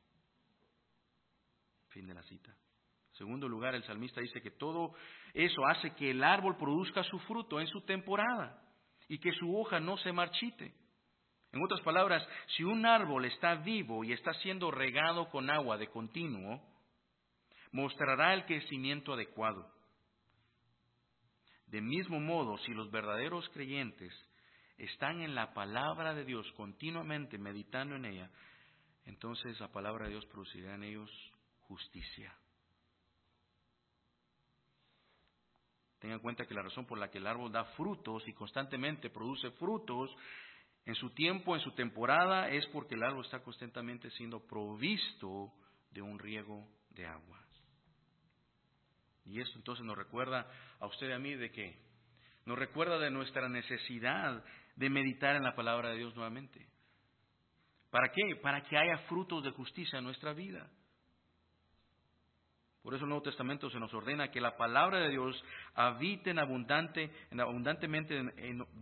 Fin 1.88 2.06
de 2.06 2.14
la 2.14 2.22
cita. 2.24 2.50
En 2.50 3.18
segundo 3.18 3.48
lugar, 3.48 3.74
el 3.74 3.84
salmista 3.84 4.20
dice 4.20 4.40
que 4.40 4.50
todo 4.50 4.94
eso 5.34 5.66
hace 5.66 5.94
que 5.94 6.10
el 6.10 6.24
árbol 6.24 6.56
produzca 6.56 7.04
su 7.04 7.18
fruto 7.20 7.60
en 7.60 7.66
su 7.66 7.82
temporada 7.82 8.62
y 9.08 9.18
que 9.18 9.32
su 9.32 9.56
hoja 9.56 9.78
no 9.78 9.96
se 9.98 10.12
marchite. 10.12 10.74
En 11.52 11.62
otras 11.62 11.82
palabras, 11.82 12.26
si 12.56 12.64
un 12.64 12.86
árbol 12.86 13.26
está 13.26 13.56
vivo 13.56 14.04
y 14.04 14.12
está 14.12 14.32
siendo 14.34 14.70
regado 14.70 15.28
con 15.28 15.50
agua 15.50 15.76
de 15.76 15.88
continuo, 15.88 16.62
mostrará 17.72 18.32
el 18.32 18.46
crecimiento 18.46 19.12
adecuado. 19.12 19.70
De 21.66 21.82
mismo 21.82 22.20
modo, 22.20 22.56
si 22.58 22.72
los 22.72 22.90
verdaderos 22.90 23.48
creyentes 23.50 24.12
están 24.84 25.20
en 25.20 25.34
la 25.34 25.54
palabra 25.54 26.12
de 26.12 26.24
Dios 26.24 26.50
continuamente 26.56 27.38
meditando 27.38 27.94
en 27.94 28.04
ella, 28.04 28.30
entonces 29.04 29.58
la 29.60 29.68
palabra 29.68 30.06
de 30.06 30.10
Dios 30.10 30.26
producirá 30.26 30.74
en 30.74 30.82
ellos 30.82 31.10
justicia. 31.68 32.34
Tengan 36.00 36.16
en 36.16 36.22
cuenta 36.22 36.46
que 36.46 36.54
la 36.54 36.62
razón 36.62 36.84
por 36.84 36.98
la 36.98 37.10
que 37.10 37.18
el 37.18 37.28
árbol 37.28 37.52
da 37.52 37.64
frutos 37.76 38.26
y 38.26 38.32
constantemente 38.32 39.08
produce 39.08 39.52
frutos 39.52 40.10
en 40.84 40.96
su 40.96 41.10
tiempo, 41.10 41.54
en 41.54 41.62
su 41.62 41.70
temporada, 41.72 42.48
es 42.48 42.66
porque 42.66 42.96
el 42.96 43.04
árbol 43.04 43.24
está 43.24 43.40
constantemente 43.40 44.10
siendo 44.10 44.44
provisto 44.44 45.52
de 45.92 46.02
un 46.02 46.18
riego 46.18 46.66
de 46.90 47.06
agua. 47.06 47.40
Y 49.24 49.40
eso 49.40 49.52
entonces 49.54 49.84
nos 49.84 49.96
recuerda 49.96 50.50
a 50.80 50.86
usted 50.86 51.08
y 51.08 51.12
a 51.12 51.20
mí 51.20 51.36
de 51.36 51.52
qué? 51.52 51.78
Nos 52.46 52.58
recuerda 52.58 52.98
de 52.98 53.12
nuestra 53.12 53.48
necesidad 53.48 54.44
de 54.76 54.90
meditar 54.90 55.36
en 55.36 55.42
la 55.42 55.54
palabra 55.54 55.90
de 55.90 55.98
Dios 55.98 56.14
nuevamente. 56.14 56.66
¿Para 57.90 58.10
qué? 58.10 58.36
Para 58.42 58.62
que 58.62 58.76
haya 58.76 58.98
frutos 59.08 59.44
de 59.44 59.50
justicia 59.50 59.98
en 59.98 60.04
nuestra 60.04 60.32
vida. 60.32 60.68
Por 62.82 62.94
eso 62.94 63.04
el 63.04 63.10
Nuevo 63.10 63.22
Testamento 63.22 63.70
se 63.70 63.78
nos 63.78 63.94
ordena 63.94 64.32
que 64.32 64.40
la 64.40 64.56
palabra 64.56 64.98
de 64.98 65.10
Dios 65.10 65.40
habite 65.74 66.30
en 66.30 66.40
abundante, 66.40 67.12
en 67.30 67.40
abundantemente 67.40 68.20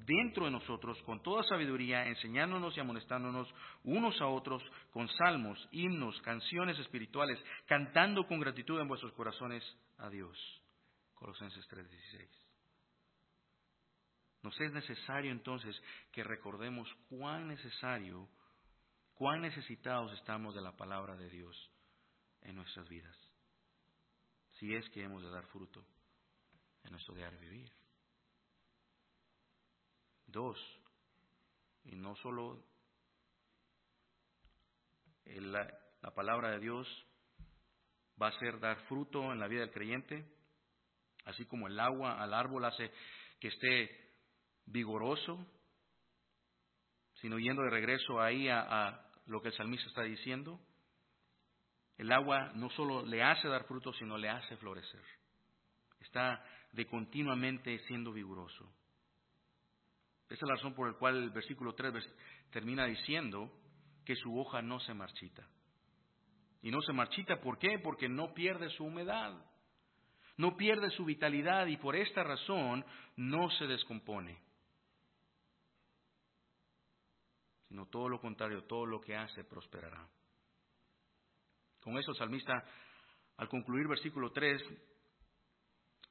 dentro 0.07 0.47
de 0.47 0.51
nosotros, 0.51 0.97
con 1.03 1.23
toda 1.23 1.43
sabiduría, 1.43 2.07
enseñándonos 2.07 2.75
y 2.77 2.81
amonestándonos 2.81 3.53
unos 3.85 4.19
a 4.23 4.27
otros 4.27 4.63
con 4.91 5.07
salmos, 5.09 5.69
himnos, 5.71 6.19
canciones 6.23 6.79
espirituales, 6.79 7.39
cantando 7.67 8.27
con 8.27 8.41
gratitud 8.41 8.81
en 8.81 8.89
vuestros 8.89 9.13
corazones 9.13 9.63
a 9.99 10.09
Dios. 10.09 10.35
Colosenses 11.15 11.69
3:16. 11.69 12.40
Nos 14.43 14.59
es 14.61 14.73
necesario 14.73 15.31
entonces 15.33 15.81
que 16.13 16.25
recordemos 16.25 16.89
cuán 17.09 17.49
necesario, 17.49 18.29
cuán 19.15 19.43
necesitados 19.43 20.13
estamos 20.15 20.55
de 20.55 20.63
la 20.63 20.77
palabra 20.77 21.17
de 21.17 21.29
Dios 21.29 21.71
en 22.43 22.57
nuestras 22.57 22.89
vidas 22.89 23.17
si 24.61 24.75
es 24.75 24.89
que 24.91 25.03
hemos 25.03 25.23
de 25.23 25.31
dar 25.31 25.47
fruto 25.47 25.83
en 26.85 26.91
nuestro 26.93 27.15
diario 27.15 27.41
vivir. 27.41 27.73
Dos, 30.27 30.59
y 31.85 31.97
no 31.97 32.15
solo 32.17 32.63
la, 35.25 35.67
la 36.03 36.15
palabra 36.15 36.51
de 36.51 36.61
Dios 36.61 36.87
va 38.21 38.29
a 38.29 38.39
ser 38.39 38.61
dar 38.61 38.79
fruto 38.83 39.33
en 39.33 39.41
la 39.41 39.49
vida 39.49 39.63
del 39.63 39.73
creyente, 39.73 40.31
así 41.25 41.47
como 41.47 41.67
el 41.67 41.81
agua 41.81 42.23
al 42.23 42.35
árbol 42.35 42.67
hace 42.67 42.93
que 43.41 43.49
esté 43.49 44.00
vigoroso, 44.71 45.47
sino 47.21 47.39
yendo 47.39 47.63
de 47.63 47.71
regreso 47.71 48.21
ahí 48.21 48.49
a, 48.49 48.61
a 48.61 49.07
lo 49.27 49.41
que 49.41 49.49
el 49.49 49.55
salmista 49.55 49.89
está 49.89 50.03
diciendo, 50.03 50.59
el 51.99 52.11
agua 52.13 52.53
no 52.55 52.71
solo 52.71 53.05
le 53.05 53.23
hace 53.23 53.47
dar 53.49 53.65
fruto, 53.65 53.93
sino 53.93 54.17
le 54.17 54.31
hace 54.31 54.57
florecer. 54.57 55.03
Está 56.01 56.43
de 56.73 56.87
continuamente 56.87 57.79
siendo 57.87 58.13
vigoroso. 58.13 58.65
Esa 60.31 60.45
es 60.45 60.49
la 60.49 60.55
razón 60.55 60.75
por 60.75 60.91
la 60.91 60.99
cual 60.99 61.17
el 61.17 61.31
versículo 61.31 61.75
3 61.75 61.93
termina 62.51 62.87
diciendo 62.87 63.53
que 64.05 64.17
su 64.17 64.39
hoja 64.39 64.63
no 64.63 64.81
se 64.81 64.95
marchita. 64.95 65.47
Y 66.63 66.71
no 66.71 66.81
se 66.83 66.93
marchita, 66.93 67.41
¿por 67.41 67.59
qué? 67.59 67.79
Porque 67.79 68.09
no 68.09 68.33
pierde 68.33 68.71
su 68.71 68.85
humedad, 68.85 69.33
no 70.37 70.57
pierde 70.57 70.91
su 70.91 71.05
vitalidad 71.05 71.67
y 71.67 71.77
por 71.79 71.97
esta 71.97 72.23
razón 72.23 72.85
no 73.17 73.51
se 73.51 73.67
descompone. 73.67 74.39
Sino 77.71 77.87
todo 77.87 78.09
lo 78.09 78.21
contrario, 78.21 78.65
todo 78.65 78.85
lo 78.85 79.01
que 79.01 79.15
hace 79.15 79.45
prosperará. 79.45 80.05
Con 81.81 81.97
eso 81.97 82.11
el 82.11 82.17
salmista, 82.17 82.65
al 83.37 83.49
concluir 83.49 83.87
versículo 83.87 84.33
3, 84.33 84.61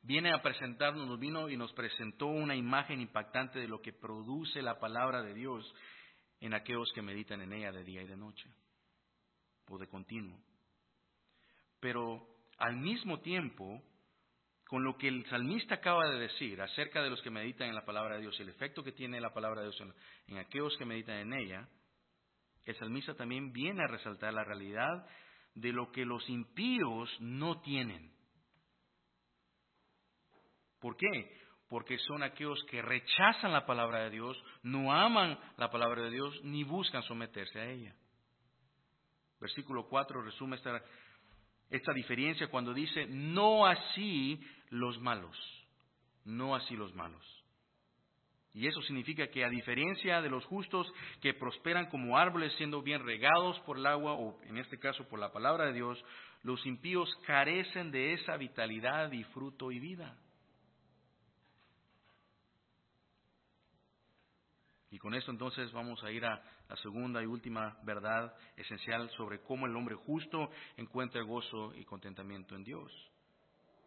viene 0.04 0.32
a 0.34 0.42
presentarnos, 0.42 1.06
nos 1.06 1.20
vino 1.20 1.50
y 1.50 1.58
nos 1.58 1.74
presentó 1.74 2.28
una 2.28 2.56
imagen 2.56 3.02
impactante 3.02 3.60
de 3.60 3.68
lo 3.68 3.82
que 3.82 3.92
produce 3.92 4.62
la 4.62 4.80
palabra 4.80 5.22
de 5.22 5.34
Dios 5.34 5.70
en 6.40 6.54
aquellos 6.54 6.94
que 6.94 7.02
meditan 7.02 7.42
en 7.42 7.52
ella 7.52 7.74
de 7.74 7.84
día 7.84 8.04
y 8.04 8.08
de 8.08 8.16
noche, 8.16 8.50
o 9.68 9.78
de 9.78 9.88
continuo. 9.90 10.42
Pero 11.82 12.26
al 12.58 12.78
mismo 12.78 13.20
tiempo, 13.20 13.84
con 14.70 14.84
lo 14.84 15.00
que 15.00 15.08
el 15.08 15.26
salmista 15.26 15.76
acaba 15.76 16.08
de 16.08 16.20
decir 16.20 16.62
acerca 16.62 17.02
de 17.02 17.10
los 17.10 17.20
que 17.24 17.32
meditan 17.32 17.70
en 17.70 17.74
la 17.74 17.86
palabra 17.86 18.16
de 18.16 18.22
Dios 18.22 18.36
y 18.38 18.44
el 18.44 18.50
efecto 18.50 18.84
que 18.84 18.92
tiene 18.92 19.20
la 19.20 19.34
palabra 19.34 19.62
de 19.62 19.70
Dios 19.70 19.82
en, 19.82 19.92
en 20.28 20.38
aquellos 20.38 20.78
que 20.78 20.86
meditan 20.86 21.16
en 21.16 21.34
ella, 21.34 21.68
el 22.66 22.76
salmista 22.76 23.16
también 23.16 23.52
viene 23.52 23.84
a 23.84 23.88
resaltar 23.88 24.32
la 24.32 24.44
realidad 24.44 25.08
de 25.56 25.74
lo 25.74 25.92
que 25.92 26.06
los 26.06 26.30
impíos 26.30 27.10
no 27.20 27.62
tienen. 27.62 28.12
¿Por 30.80 30.96
qué? 30.96 31.36
Porque 31.68 31.98
son 31.98 32.22
aquellos 32.22 32.64
que 32.70 32.84
rechazan 32.84 33.52
la 33.52 33.66
palabra 33.66 34.02
de 34.04 34.12
Dios, 34.12 34.38
no 34.62 34.94
aman 34.94 35.40
la 35.58 35.72
palabra 35.72 36.04
de 36.04 36.12
Dios, 36.12 36.44
ni 36.44 36.64
buscan 36.64 37.02
someterse 37.02 37.60
a 37.60 37.72
ella. 37.72 37.96
Versículo 39.40 39.88
4 39.88 40.22
resume 40.22 40.58
esta, 40.58 40.80
esta 41.70 41.94
diferencia 41.94 42.48
cuando 42.48 42.74
dice, 42.74 43.06
no 43.08 43.66
así 43.66 44.40
los 44.70 45.00
malos, 45.00 45.38
no 46.26 46.56
así 46.56 46.76
los 46.76 46.94
malos. 46.96 47.24
Y 48.54 48.68
eso 48.68 48.82
significa 48.82 49.28
que 49.28 49.46
a 49.46 49.50
diferencia 49.50 50.22
de 50.22 50.30
los 50.30 50.44
justos 50.46 50.92
que 51.22 51.36
prosperan 51.36 51.86
como 51.88 52.18
árboles 52.18 52.52
siendo 52.54 52.82
bien 52.82 53.06
regados 53.06 53.60
por 53.62 53.78
el 53.78 53.86
agua 53.86 54.14
o 54.14 54.42
en 54.44 54.58
este 54.58 54.80
caso 54.80 55.08
por 55.08 55.20
la 55.20 55.32
palabra 55.32 55.68
de 55.68 55.74
Dios, 55.74 56.04
los 56.42 56.66
impíos 56.66 57.10
carecen 57.28 57.92
de 57.92 58.14
esa 58.14 58.38
vitalidad 58.38 59.12
y 59.12 59.24
fruto 59.26 59.72
y 59.72 59.80
vida. 59.80 60.18
Y 65.00 65.02
con 65.02 65.14
esto 65.14 65.32
entonces 65.32 65.72
vamos 65.72 66.04
a 66.04 66.12
ir 66.12 66.26
a 66.26 66.44
la 66.68 66.76
segunda 66.76 67.24
y 67.24 67.26
última 67.26 67.78
verdad 67.84 68.36
esencial 68.58 69.10
sobre 69.12 69.40
cómo 69.40 69.66
el 69.66 69.74
hombre 69.74 69.96
justo 69.96 70.50
encuentra 70.76 71.24
gozo 71.24 71.74
y 71.74 71.86
contentamiento 71.86 72.54
en 72.54 72.66
Dios. 72.66 72.92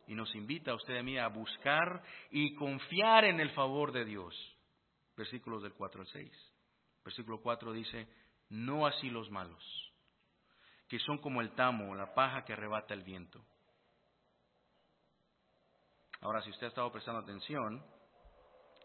Y 0.06 0.14
nos 0.14 0.34
invita 0.34 0.70
a 0.70 0.74
usted 0.74 0.94
y 0.94 0.98
a 0.98 1.02
mí 1.02 1.18
a 1.18 1.28
buscar 1.28 2.02
y 2.30 2.54
confiar 2.54 3.26
en 3.26 3.40
el 3.40 3.50
favor 3.50 3.92
de 3.92 4.06
Dios 4.06 4.34
versículos 5.14 5.62
del 5.62 5.74
4 5.74 6.00
al 6.00 6.06
6. 6.06 6.52
Versículo 7.04 7.42
4 7.42 7.74
dice, 7.74 8.08
no 8.48 8.86
así 8.86 9.10
los 9.10 9.30
malos, 9.30 9.92
que 10.88 10.98
son 11.00 11.18
como 11.18 11.42
el 11.42 11.54
tamo 11.54 11.94
la 11.94 12.14
paja 12.14 12.42
que 12.46 12.54
arrebata 12.54 12.94
el 12.94 13.02
viento. 13.02 13.44
Ahora, 16.22 16.40
si 16.40 16.48
usted 16.48 16.68
ha 16.68 16.70
estado 16.70 16.90
prestando 16.90 17.20
atención, 17.20 17.84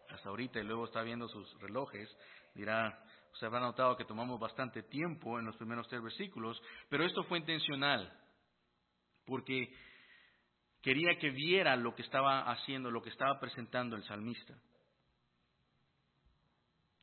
hasta 0.10 0.30
ahorita 0.30 0.60
y 0.60 0.64
luego 0.64 0.86
está 0.86 1.02
viendo 1.02 1.28
sus 1.28 1.60
relojes, 1.60 2.10
dirá, 2.54 3.04
se 3.34 3.46
habrá 3.46 3.60
notado 3.60 3.98
que 3.98 4.06
tomamos 4.06 4.40
bastante 4.40 4.84
tiempo 4.84 5.40
en 5.40 5.46
los 5.46 5.56
primeros 5.58 5.88
tres 5.88 6.02
versículos, 6.02 6.62
pero 6.90 7.06
esto 7.06 7.24
fue 7.24 7.40
intencional, 7.40 8.12
porque 9.26 9.74
quería 10.82 11.18
que 11.20 11.30
viera 11.30 11.76
lo 11.76 11.94
que 11.94 12.02
estaba 12.02 12.50
haciendo, 12.52 12.90
lo 12.90 13.02
que 13.02 13.10
estaba 13.10 13.40
presentando 13.40 13.96
el 13.96 14.04
salmista. 14.04 14.56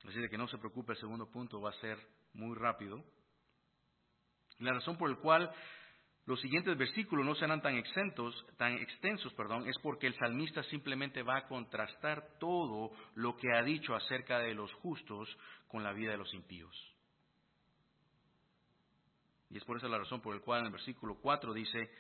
Así 0.09 0.21
de 0.21 0.29
que 0.29 0.39
no 0.39 0.49
se 0.49 0.59
preocupe, 0.59 0.93
el 0.93 0.99
segundo 0.99 1.31
punto 1.31 1.61
va 1.61 1.71
a 1.71 1.81
ser 1.81 1.99
muy 2.35 2.55
rápido. 2.57 3.03
La 4.59 4.73
razón 4.73 4.97
por 4.97 5.11
la 5.11 5.17
cual 5.17 5.51
los 6.27 6.41
siguientes 6.41 6.77
versículos 6.79 7.27
no 7.27 7.35
serán 7.35 7.61
tan 7.61 7.77
exentos, 7.77 8.35
tan 8.57 8.75
extensos, 8.75 9.33
perdón, 9.35 9.69
es 9.69 9.79
porque 9.79 10.07
el 10.07 10.15
salmista 10.15 10.63
simplemente 10.65 11.23
va 11.23 11.37
a 11.37 11.47
contrastar 11.47 12.39
todo 12.39 12.93
lo 13.15 13.37
que 13.37 13.53
ha 13.53 13.63
dicho 13.63 13.95
acerca 13.95 14.39
de 14.39 14.55
los 14.55 14.73
justos 14.75 15.29
con 15.69 15.83
la 15.83 15.93
vida 15.93 16.13
de 16.13 16.19
los 16.19 16.33
impíos. 16.33 16.75
Y 19.51 19.59
es 19.59 19.65
por 19.65 19.77
esa 19.77 19.89
la 19.89 19.99
razón 19.99 20.21
por 20.21 20.35
la 20.35 20.41
cual 20.41 20.61
en 20.61 20.67
el 20.67 20.73
versículo 20.73 21.17
4 21.21 21.53
dice, 21.53 21.91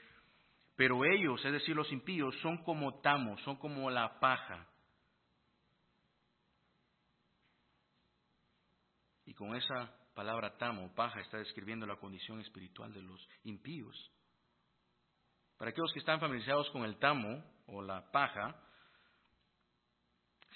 pero 0.74 1.04
ellos, 1.04 1.44
es 1.44 1.52
decir, 1.52 1.76
los 1.76 1.92
impíos, 1.92 2.34
son 2.40 2.64
como 2.64 3.00
tamos, 3.00 3.40
son 3.42 3.56
como 3.56 3.90
la 3.90 4.18
paja 4.18 4.68
Y 9.26 9.34
con 9.34 9.54
esa 9.56 9.92
palabra 10.14 10.56
tamo, 10.56 10.94
paja, 10.94 11.20
está 11.20 11.38
describiendo 11.38 11.86
la 11.86 11.96
condición 11.96 12.40
espiritual 12.40 12.92
de 12.92 13.02
los 13.02 13.28
impíos. 13.44 14.10
Para 15.58 15.70
aquellos 15.70 15.92
que 15.92 15.98
están 15.98 16.20
familiarizados 16.20 16.70
con 16.70 16.84
el 16.84 16.98
tamo 16.98 17.44
o 17.66 17.82
la 17.82 18.10
paja, 18.10 18.56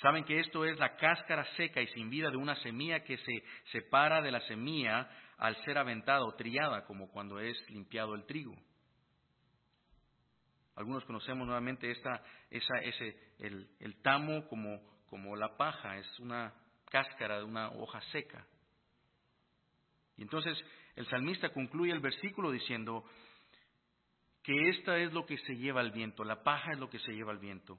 saben 0.01 0.25
que 0.25 0.41
esto 0.41 0.65
es 0.65 0.79
la 0.79 0.97
cáscara 0.97 1.45
seca 1.57 1.81
y 1.81 1.87
sin 1.89 2.11
vida 2.11 2.31
de 2.31 2.37
una 2.37 2.57
semilla 2.57 3.05
que 3.05 3.19
se 3.19 3.43
separa 3.73 4.23
de 4.23 4.33
la 4.33 4.41
semilla 4.43 5.09
al 5.39 5.57
ser 5.65 5.79
aventada 5.79 6.25
o 6.25 6.35
trillada, 6.35 6.85
como 6.85 7.11
cuando 7.11 7.39
es 7.39 7.57
limpiado 7.71 8.15
el 8.15 8.27
trigo. 8.27 8.57
Algunos 10.75 11.05
conocemos 11.05 11.45
nuevamente 11.47 11.91
esta, 11.91 12.23
esa, 12.51 12.79
ese, 12.83 13.35
el, 13.39 13.69
el 13.81 14.01
tamo 14.01 14.47
como, 14.47 14.81
como 15.07 15.35
la 15.35 15.57
paja, 15.57 15.97
es 15.97 16.19
una 16.21 16.55
cáscara 16.89 17.39
de 17.39 17.45
una 17.45 17.71
hoja 17.71 18.01
seca. 18.13 18.47
Y 20.19 20.23
entonces 20.23 20.63
el 20.97 21.07
salmista 21.07 21.49
concluye 21.51 21.93
el 21.93 22.01
versículo 22.01 22.51
diciendo 22.51 23.05
que 24.43 24.69
esta 24.71 24.99
es 24.99 25.13
lo 25.13 25.25
que 25.25 25.39
se 25.39 25.57
lleva 25.57 25.81
al 25.81 25.93
viento, 25.93 26.25
la 26.25 26.43
paja 26.43 26.73
es 26.73 26.79
lo 26.79 26.91
que 26.91 26.99
se 26.99 27.13
lleva 27.13 27.33
al 27.33 27.39
viento. 27.39 27.79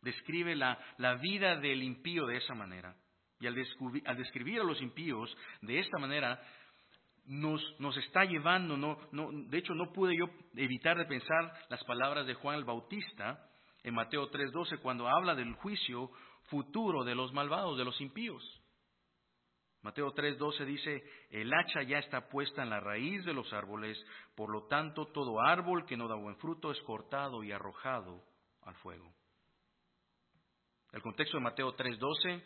Describe 0.00 0.54
la, 0.54 0.78
la 0.98 1.16
vida 1.16 1.56
del 1.56 1.82
impío 1.82 2.26
de 2.26 2.36
esa 2.36 2.54
manera. 2.54 2.96
Y 3.40 3.46
al, 3.46 3.56
al, 4.06 4.16
describir 4.16 4.60
a 4.60 4.64
los 4.64 4.80
impíos 4.80 5.36
de 5.62 5.78
esta 5.78 5.98
manera, 5.98 6.40
nos, 7.26 7.62
nos 7.80 7.96
está 7.96 8.24
llevando, 8.24 8.76
no, 8.76 8.98
no, 9.12 9.30
de 9.32 9.58
hecho 9.58 9.74
no 9.74 9.92
pude 9.92 10.16
yo 10.16 10.26
evitar 10.54 10.96
de 10.96 11.06
pensar 11.06 11.52
las 11.68 11.82
palabras 11.84 12.26
de 12.26 12.34
Juan 12.34 12.56
el 12.56 12.64
Bautista 12.64 13.48
en 13.82 13.94
Mateo 13.94 14.30
3:12 14.30 14.80
cuando 14.80 15.08
habla 15.08 15.34
del 15.34 15.54
juicio 15.54 16.10
futuro 16.44 17.04
de 17.04 17.14
los 17.14 17.32
malvados, 17.32 17.78
de 17.78 17.84
los 17.84 18.00
impíos. 18.00 18.59
Mateo 19.82 20.12
3:12 20.12 20.64
dice, 20.66 21.02
el 21.30 21.52
hacha 21.54 21.82
ya 21.82 21.98
está 21.98 22.28
puesta 22.28 22.62
en 22.62 22.70
la 22.70 22.80
raíz 22.80 23.24
de 23.24 23.32
los 23.32 23.50
árboles, 23.52 23.98
por 24.34 24.50
lo 24.50 24.66
tanto 24.66 25.06
todo 25.06 25.40
árbol 25.40 25.86
que 25.86 25.96
no 25.96 26.06
da 26.06 26.16
buen 26.16 26.36
fruto 26.36 26.70
es 26.70 26.80
cortado 26.82 27.42
y 27.42 27.52
arrojado 27.52 28.22
al 28.62 28.74
fuego. 28.76 29.10
El 30.92 31.00
contexto 31.00 31.38
de 31.38 31.44
Mateo 31.44 31.74
3:12, 31.74 32.42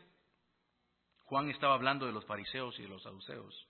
Juan 1.25 1.51
estaba 1.51 1.75
hablando 1.75 2.07
de 2.07 2.13
los 2.13 2.25
fariseos 2.27 2.79
y 2.79 2.83
de 2.83 2.89
los 2.89 3.03
saduceos, 3.03 3.69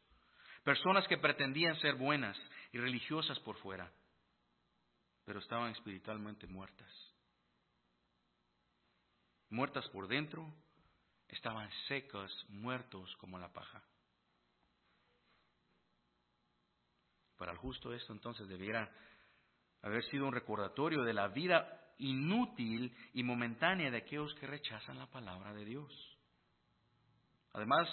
personas 0.63 1.07
que 1.09 1.17
pretendían 1.17 1.77
ser 1.81 1.95
buenas 1.95 2.37
y 2.73 2.79
religiosas 2.79 3.39
por 3.41 3.57
fuera, 3.59 3.91
pero 5.25 5.39
estaban 5.39 5.73
espiritualmente 5.73 6.47
muertas. 6.47 6.91
Muertas 9.49 9.89
por 9.89 10.07
dentro 10.09 10.53
estaban 11.35 11.69
secos, 11.89 12.31
muertos 12.49 13.15
como 13.17 13.39
la 13.39 13.53
paja. 13.53 13.83
Para 17.37 17.53
el 17.53 17.59
justo 17.59 17.93
esto 17.93 18.13
entonces 18.13 18.49
debiera 18.49 18.91
haber 19.83 20.05
sido 20.05 20.27
un 20.27 20.33
recordatorio 20.33 21.03
de 21.03 21.13
la 21.13 21.29
vida 21.29 21.81
inútil 21.99 22.97
y 23.13 23.23
momentánea 23.23 23.91
de 23.91 23.99
aquellos 23.99 24.35
que 24.37 24.47
rechazan 24.47 24.99
la 24.99 25.11
palabra 25.11 25.53
de 25.53 25.65
Dios. 25.65 25.93
Además, 27.53 27.89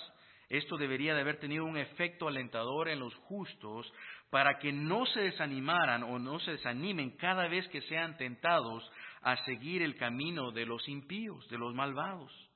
esto 0.49 0.77
debería 0.77 1.13
de 1.13 1.21
haber 1.21 1.39
tenido 1.39 1.65
un 1.65 1.77
efecto 1.77 2.27
alentador 2.27 2.89
en 2.89 2.99
los 2.99 3.13
justos 3.15 3.91
para 4.29 4.59
que 4.59 4.71
no 4.71 5.05
se 5.07 5.19
desanimaran 5.21 6.03
o 6.03 6.19
no 6.19 6.39
se 6.39 6.51
desanimen 6.51 7.17
cada 7.17 7.47
vez 7.47 7.67
que 7.69 7.81
sean 7.83 8.17
tentados 8.17 8.89
a 9.21 9.37
seguir 9.45 9.81
el 9.81 9.97
camino 9.97 10.51
de 10.51 10.65
los 10.65 10.87
impíos, 10.87 11.47
de 11.49 11.57
los 11.57 11.73
malvados 11.73 12.50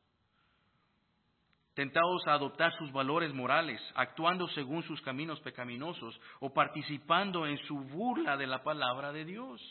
tentados 1.76 2.26
a 2.26 2.34
adoptar 2.34 2.74
sus 2.78 2.92
valores 2.92 3.34
morales, 3.34 3.82
actuando 3.96 4.48
según 4.50 4.82
sus 4.84 5.02
caminos 5.02 5.40
pecaminosos 5.42 6.20
o 6.40 6.54
participando 6.54 7.46
en 7.46 7.58
su 7.68 7.76
burla 7.76 8.38
de 8.38 8.48
la 8.48 8.64
palabra 8.64 9.12
de 9.12 9.26
Dios. 9.26 9.62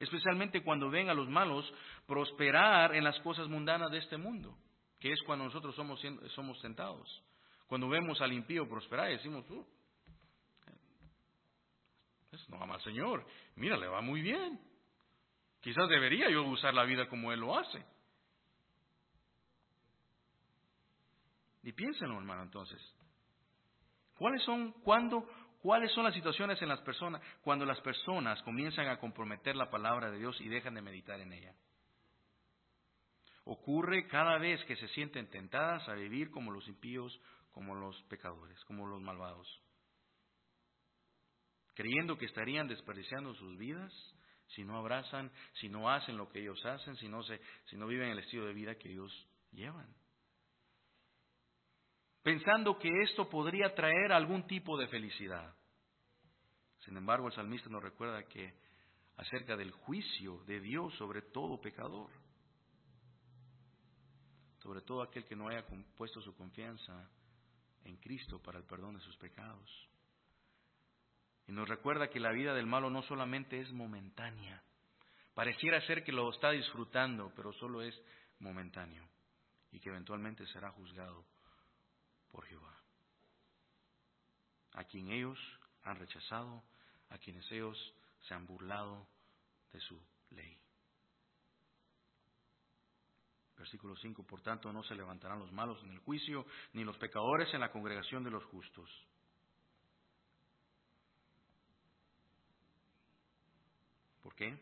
Especialmente 0.00 0.64
cuando 0.64 0.88
ven 0.88 1.10
a 1.10 1.14
los 1.14 1.28
malos 1.28 1.70
prosperar 2.06 2.94
en 2.94 3.04
las 3.04 3.20
cosas 3.20 3.48
mundanas 3.48 3.90
de 3.90 3.98
este 3.98 4.16
mundo, 4.16 4.56
que 4.98 5.12
es 5.12 5.22
cuando 5.22 5.44
nosotros 5.44 5.74
somos, 5.76 6.00
somos 6.34 6.60
tentados. 6.62 7.22
Cuando 7.66 7.88
vemos 7.88 8.20
al 8.22 8.32
impío 8.32 8.66
prosperar 8.68 9.10
decimos, 9.10 9.48
uh, 9.50 9.66
no 12.48 12.62
ama 12.62 12.74
al 12.74 12.82
Señor, 12.82 13.26
mira, 13.56 13.76
le 13.76 13.86
va 13.86 14.00
muy 14.00 14.22
bien. 14.22 14.58
Quizás 15.60 15.88
debería 15.88 16.30
yo 16.30 16.44
usar 16.44 16.72
la 16.72 16.84
vida 16.84 17.08
como 17.08 17.30
Él 17.32 17.40
lo 17.40 17.58
hace. 17.58 17.84
Y 21.62 21.72
piénsenlo, 21.72 22.18
hermano, 22.18 22.42
entonces. 22.42 22.80
¿Cuáles 24.16 24.42
son, 24.42 24.72
cuándo, 24.82 25.28
cuáles 25.62 25.92
son 25.92 26.04
las 26.04 26.14
situaciones 26.14 26.60
en 26.62 26.68
las 26.68 26.80
personas 26.80 27.22
cuando 27.42 27.64
las 27.64 27.80
personas 27.80 28.42
comienzan 28.42 28.88
a 28.88 28.98
comprometer 28.98 29.56
la 29.56 29.70
palabra 29.70 30.10
de 30.10 30.18
Dios 30.18 30.40
y 30.40 30.48
dejan 30.48 30.74
de 30.74 30.82
meditar 30.82 31.20
en 31.20 31.32
ella? 31.32 31.54
Ocurre 33.44 34.06
cada 34.06 34.38
vez 34.38 34.62
que 34.64 34.76
se 34.76 34.88
sienten 34.88 35.28
tentadas 35.30 35.88
a 35.88 35.94
vivir 35.94 36.30
como 36.30 36.50
los 36.50 36.66
impíos, 36.68 37.18
como 37.52 37.74
los 37.74 38.00
pecadores, 38.04 38.62
como 38.64 38.86
los 38.86 39.00
malvados. 39.00 39.48
Creyendo 41.74 42.16
que 42.18 42.26
estarían 42.26 42.68
desperdiciando 42.68 43.34
sus 43.34 43.56
vidas 43.56 43.92
si 44.48 44.64
no 44.64 44.76
abrazan, 44.76 45.30
si 45.54 45.68
no 45.68 45.88
hacen 45.88 46.16
lo 46.16 46.28
que 46.28 46.40
ellos 46.40 46.64
hacen, 46.66 46.96
si 46.96 47.08
no, 47.08 47.22
se, 47.22 47.40
si 47.66 47.76
no 47.76 47.86
viven 47.86 48.10
el 48.10 48.18
estilo 48.18 48.46
de 48.46 48.52
vida 48.52 48.74
que 48.74 48.90
ellos 48.90 49.12
llevan 49.52 49.88
pensando 52.22 52.78
que 52.78 52.90
esto 53.02 53.28
podría 53.28 53.74
traer 53.74 54.12
algún 54.12 54.46
tipo 54.46 54.76
de 54.76 54.88
felicidad. 54.88 55.54
Sin 56.84 56.96
embargo, 56.96 57.28
el 57.28 57.34
salmista 57.34 57.68
nos 57.68 57.82
recuerda 57.82 58.24
que 58.24 58.54
acerca 59.16 59.56
del 59.56 59.70
juicio 59.70 60.42
de 60.46 60.60
Dios 60.60 60.94
sobre 60.96 61.22
todo 61.22 61.60
pecador, 61.60 62.10
sobre 64.58 64.82
todo 64.82 65.02
aquel 65.02 65.24
que 65.24 65.36
no 65.36 65.48
haya 65.48 65.64
puesto 65.96 66.20
su 66.20 66.34
confianza 66.34 67.08
en 67.84 67.96
Cristo 67.96 68.40
para 68.42 68.58
el 68.58 68.64
perdón 68.64 68.94
de 68.94 69.00
sus 69.00 69.16
pecados. 69.16 69.88
Y 71.46 71.52
nos 71.52 71.68
recuerda 71.68 72.08
que 72.08 72.20
la 72.20 72.32
vida 72.32 72.54
del 72.54 72.66
malo 72.66 72.90
no 72.90 73.02
solamente 73.02 73.60
es 73.60 73.72
momentánea, 73.72 74.62
pareciera 75.34 75.80
ser 75.86 76.04
que 76.04 76.12
lo 76.12 76.30
está 76.30 76.50
disfrutando, 76.50 77.32
pero 77.34 77.52
solo 77.54 77.82
es 77.82 78.00
momentáneo 78.38 79.06
y 79.72 79.80
que 79.80 79.88
eventualmente 79.88 80.46
será 80.46 80.70
juzgado 80.70 81.24
por 82.30 82.46
Jehová, 82.46 82.80
a 84.72 84.84
quien 84.84 85.10
ellos 85.10 85.38
han 85.82 85.96
rechazado, 85.96 86.62
a 87.08 87.18
quienes 87.18 87.50
ellos 87.50 87.76
se 88.20 88.34
han 88.34 88.46
burlado 88.46 89.06
de 89.72 89.80
su 89.80 90.00
ley. 90.30 90.56
Versículo 93.56 93.94
5, 93.96 94.22
por 94.24 94.40
tanto 94.40 94.72
no 94.72 94.82
se 94.84 94.94
levantarán 94.94 95.38
los 95.38 95.52
malos 95.52 95.82
en 95.82 95.90
el 95.90 95.98
juicio, 95.98 96.46
ni 96.72 96.84
los 96.84 96.96
pecadores 96.96 97.52
en 97.52 97.60
la 97.60 97.70
congregación 97.70 98.24
de 98.24 98.30
los 98.30 98.44
justos. 98.44 98.88
¿Por 104.22 104.34
qué? 104.34 104.58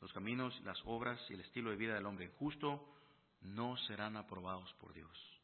Los 0.00 0.12
caminos, 0.12 0.58
las 0.62 0.78
obras 0.84 1.18
y 1.30 1.34
el 1.34 1.40
estilo 1.40 1.70
de 1.70 1.76
vida 1.76 1.94
del 1.94 2.06
hombre 2.06 2.28
justo 2.38 2.94
no 3.40 3.76
serán 3.78 4.16
aprobados 4.16 4.72
por 4.74 4.92
Dios 4.92 5.35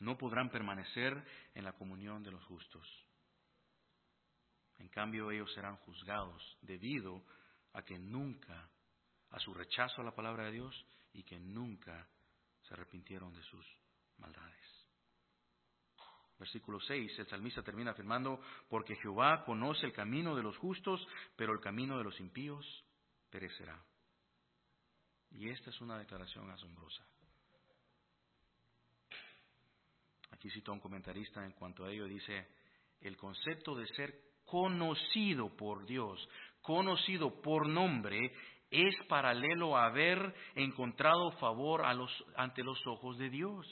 no 0.00 0.18
podrán 0.18 0.50
permanecer 0.50 1.24
en 1.54 1.64
la 1.64 1.72
comunión 1.72 2.22
de 2.22 2.30
los 2.30 2.44
justos. 2.44 2.86
En 4.78 4.88
cambio, 4.88 5.30
ellos 5.30 5.52
serán 5.54 5.76
juzgados 5.78 6.58
debido 6.62 7.22
a 7.72 7.82
que 7.82 7.98
nunca, 7.98 8.68
a 9.30 9.38
su 9.38 9.54
rechazo 9.54 10.00
a 10.00 10.04
la 10.04 10.14
palabra 10.14 10.44
de 10.46 10.52
Dios 10.52 10.86
y 11.12 11.22
que 11.22 11.38
nunca 11.38 12.08
se 12.62 12.74
arrepintieron 12.74 13.32
de 13.34 13.42
sus 13.42 13.66
maldades. 14.18 14.74
Versículo 16.38 16.80
6, 16.80 17.18
el 17.20 17.26
salmista 17.28 17.62
termina 17.62 17.92
afirmando, 17.92 18.40
porque 18.68 18.96
Jehová 18.96 19.44
conoce 19.44 19.86
el 19.86 19.92
camino 19.92 20.34
de 20.34 20.42
los 20.42 20.56
justos, 20.58 21.06
pero 21.36 21.52
el 21.52 21.60
camino 21.60 21.96
de 21.96 22.04
los 22.04 22.18
impíos 22.18 22.84
perecerá. 23.30 23.80
Y 25.30 25.48
esta 25.48 25.70
es 25.70 25.80
una 25.80 25.98
declaración 25.98 26.50
asombrosa. 26.50 27.06
Aquí 30.44 30.50
cito 30.50 30.72
a 30.72 30.74
un 30.74 30.80
comentarista 30.80 31.42
en 31.42 31.52
cuanto 31.52 31.86
a 31.86 31.90
ello, 31.90 32.04
dice, 32.04 32.46
el 33.00 33.16
concepto 33.16 33.74
de 33.74 33.86
ser 33.86 34.14
conocido 34.44 35.56
por 35.56 35.86
Dios, 35.86 36.28
conocido 36.60 37.40
por 37.40 37.66
nombre, 37.66 38.30
es 38.70 38.94
paralelo 39.08 39.74
a 39.74 39.86
haber 39.86 40.34
encontrado 40.54 41.30
favor 41.38 41.82
ante 42.36 42.62
los 42.62 42.78
ojos 42.86 43.16
de 43.16 43.30
Dios. 43.30 43.66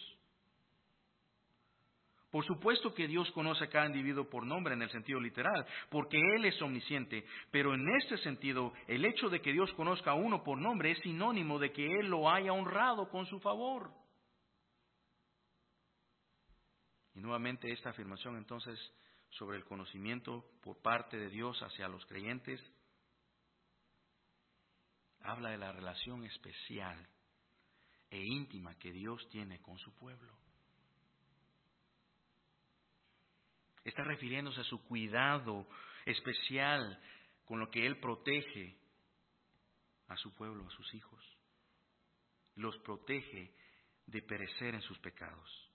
Por 2.31 2.47
supuesto 2.47 2.95
que 2.95 3.07
Dios 3.07 3.31
conoce 3.33 3.65
a 3.65 3.69
cada 3.69 3.85
individuo 3.85 4.31
por 4.31 4.47
nombre 4.47 4.73
en 4.73 4.81
el 4.81 4.89
sentido 4.89 5.21
literal, 5.21 5.67
porque 5.91 6.19
Él 6.37 6.47
es 6.47 6.63
omnisciente, 6.63 7.27
pero 7.51 7.75
en 7.75 7.87
este 8.01 8.17
sentido, 8.17 8.73
el 8.89 9.05
hecho 9.05 9.29
de 9.29 9.43
que 9.43 9.53
Dios 9.53 9.71
conozca 9.75 10.13
a 10.13 10.15
uno 10.15 10.43
por 10.43 10.57
nombre 10.57 10.93
es 10.93 10.99
sinónimo 11.01 11.59
de 11.59 11.71
que 11.71 11.85
Él 11.85 12.07
lo 12.07 12.31
haya 12.31 12.55
honrado 12.55 13.11
con 13.11 13.27
su 13.27 13.41
favor. 13.41 13.91
Y 17.15 17.21
nuevamente 17.21 17.71
esta 17.71 17.91
afirmación 17.91 18.37
entonces 18.37 18.79
sobre 19.31 19.57
el 19.57 19.65
conocimiento 19.65 20.45
por 20.63 20.81
parte 20.81 21.17
de 21.17 21.29
Dios 21.29 21.59
hacia 21.63 21.89
los 21.89 22.05
creyentes 22.07 22.61
habla 25.21 25.51
de 25.51 25.59
la 25.59 25.73
relación 25.73 26.25
especial 26.25 27.09
e 28.11 28.21
íntima 28.21 28.79
que 28.79 28.93
Dios 28.93 29.27
tiene 29.31 29.61
con 29.61 29.79
su 29.79 29.95
pueblo. 29.95 30.37
Está 33.85 34.05
refiriéndose 34.05 34.61
a 34.61 34.65
su 34.65 34.83
cuidado 34.85 35.67
especial 36.05 37.01
con 37.45 37.59
lo 37.59 37.71
que 37.71 37.87
Él 37.87 37.99
protege 37.99 38.79
a 40.09 40.17
su 40.17 40.35
pueblo, 40.35 40.67
a 40.67 40.71
sus 40.71 40.95
hijos. 40.95 41.25
Los 42.57 42.77
protege 42.79 43.55
de 44.07 44.23
perecer 44.23 44.75
en 44.75 44.83
sus 44.83 44.99
pecados. 44.99 45.72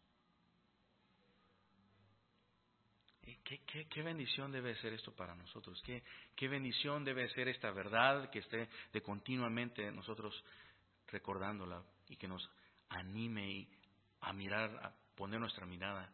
¿Qué, 3.43 4.03
bendición 4.03 4.53
debe 4.53 4.75
ser 4.77 4.93
esto 4.93 5.13
para 5.13 5.35
nosotros? 5.35 5.81
¿Qué, 5.85 6.01
¿Qué 6.33 6.47
bendición 6.47 7.03
debe 7.03 7.27
ser 7.29 7.49
esta 7.49 7.71
verdad 7.71 8.29
que 8.29 8.39
esté 8.39 8.69
de 8.93 9.01
continuamente 9.01 9.91
nosotros 9.91 10.33
recordándola 11.07 11.83
y 12.07 12.15
que 12.15 12.27
nos 12.27 12.49
anime 12.87 13.67
a 14.21 14.31
mirar, 14.31 14.69
a 14.81 14.93
poner 15.15 15.41
nuestra 15.41 15.65
mirada 15.65 16.09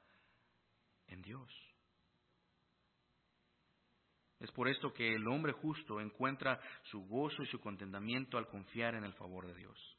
en 1.08 1.22
Dios? 1.22 1.48
Es 4.40 4.52
por 4.52 4.68
esto 4.68 4.92
que 4.92 5.14
el 5.14 5.28
hombre 5.28 5.54
justo 5.54 6.02
encuentra 6.02 6.60
su 6.86 7.06
gozo 7.06 7.44
y 7.44 7.48
su 7.48 7.62
contentamiento 7.62 8.40
al 8.40 8.48
confiar 8.48 8.96
en 8.96 9.04
el 9.04 9.14
favor 9.14 9.46
de 9.46 9.54
Dios, 9.54 9.98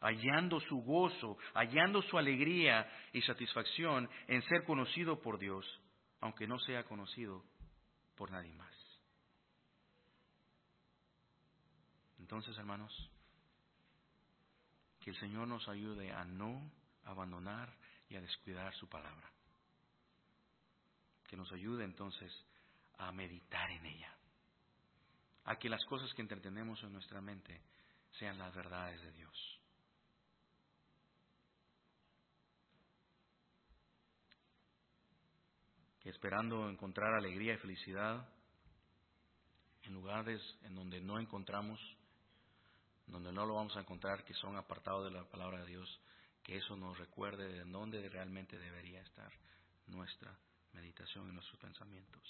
hallando 0.00 0.60
su 0.60 0.80
gozo, 0.82 1.36
hallando 1.52 2.00
su 2.00 2.16
alegría 2.16 2.90
y 3.12 3.20
satisfacción 3.20 4.08
en 4.28 4.40
ser 4.42 4.64
conocido 4.64 5.20
por 5.20 5.38
Dios 5.38 5.64
aunque 6.24 6.46
no 6.46 6.58
sea 6.58 6.84
conocido 6.84 7.44
por 8.16 8.30
nadie 8.30 8.54
más. 8.54 8.74
Entonces, 12.18 12.56
hermanos, 12.56 13.10
que 15.00 15.10
el 15.10 15.20
Señor 15.20 15.46
nos 15.46 15.68
ayude 15.68 16.10
a 16.12 16.24
no 16.24 16.72
abandonar 17.04 17.70
y 18.08 18.16
a 18.16 18.22
descuidar 18.22 18.74
su 18.74 18.88
palabra. 18.88 19.30
Que 21.26 21.36
nos 21.36 21.52
ayude 21.52 21.84
entonces 21.84 22.32
a 22.96 23.12
meditar 23.12 23.70
en 23.70 23.84
ella. 23.84 24.16
A 25.44 25.56
que 25.56 25.68
las 25.68 25.84
cosas 25.84 26.10
que 26.14 26.22
entretenemos 26.22 26.82
en 26.84 26.94
nuestra 26.94 27.20
mente 27.20 27.60
sean 28.12 28.38
las 28.38 28.54
verdades 28.54 28.98
de 29.02 29.12
Dios. 29.12 29.60
Esperando 36.10 36.68
encontrar 36.68 37.14
alegría 37.14 37.54
y 37.54 37.58
felicidad 37.58 38.28
en 39.84 39.94
lugares 39.94 40.40
en 40.62 40.74
donde 40.74 41.00
no 41.00 41.18
encontramos, 41.18 41.80
donde 43.06 43.32
no 43.32 43.46
lo 43.46 43.54
vamos 43.54 43.76
a 43.76 43.80
encontrar, 43.80 44.24
que 44.24 44.34
son 44.34 44.56
apartados 44.56 45.04
de 45.04 45.10
la 45.10 45.24
palabra 45.24 45.60
de 45.60 45.66
Dios, 45.66 46.00
que 46.42 46.56
eso 46.56 46.76
nos 46.76 46.98
recuerde 46.98 47.48
de 47.48 47.64
dónde 47.64 48.08
realmente 48.08 48.58
debería 48.58 49.00
estar 49.02 49.32
nuestra 49.86 50.36
meditación 50.72 51.28
y 51.28 51.32
nuestros 51.32 51.58
pensamientos. 51.60 52.22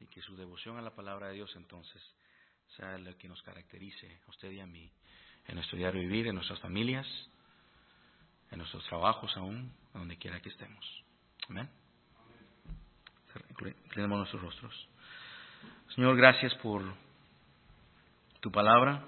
Y 0.00 0.06
que 0.06 0.22
su 0.22 0.36
devoción 0.36 0.76
a 0.76 0.82
la 0.82 0.94
palabra 0.94 1.28
de 1.28 1.34
Dios 1.34 1.52
entonces 1.56 2.02
sea 2.76 2.98
lo 2.98 3.16
que 3.16 3.28
nos 3.28 3.42
caracterice 3.42 4.20
a 4.26 4.30
usted 4.30 4.50
y 4.50 4.60
a 4.60 4.66
mí 4.66 4.90
en 5.46 5.54
nuestro 5.56 5.76
diario 5.76 6.00
vivir, 6.00 6.26
en 6.26 6.34
nuestras 6.34 6.60
familias, 6.60 7.06
en 8.50 8.58
nuestros 8.58 8.84
trabajos 8.86 9.36
aún, 9.36 9.72
donde 9.92 10.16
quiera 10.16 10.40
que 10.40 10.48
estemos. 10.48 11.03
Amén. 11.48 11.68
Inclinemos 13.84 14.18
nuestros 14.18 14.42
rostros. 14.42 14.88
Señor, 15.94 16.16
gracias 16.16 16.54
por 16.56 16.82
tu 18.40 18.50
palabra. 18.50 19.04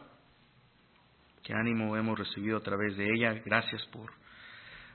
Qué 1.42 1.54
ánimo 1.54 1.96
hemos 1.96 2.18
recibido 2.18 2.58
a 2.58 2.62
través 2.62 2.96
de 2.96 3.06
ella. 3.14 3.32
Gracias 3.44 3.84
por 3.86 4.12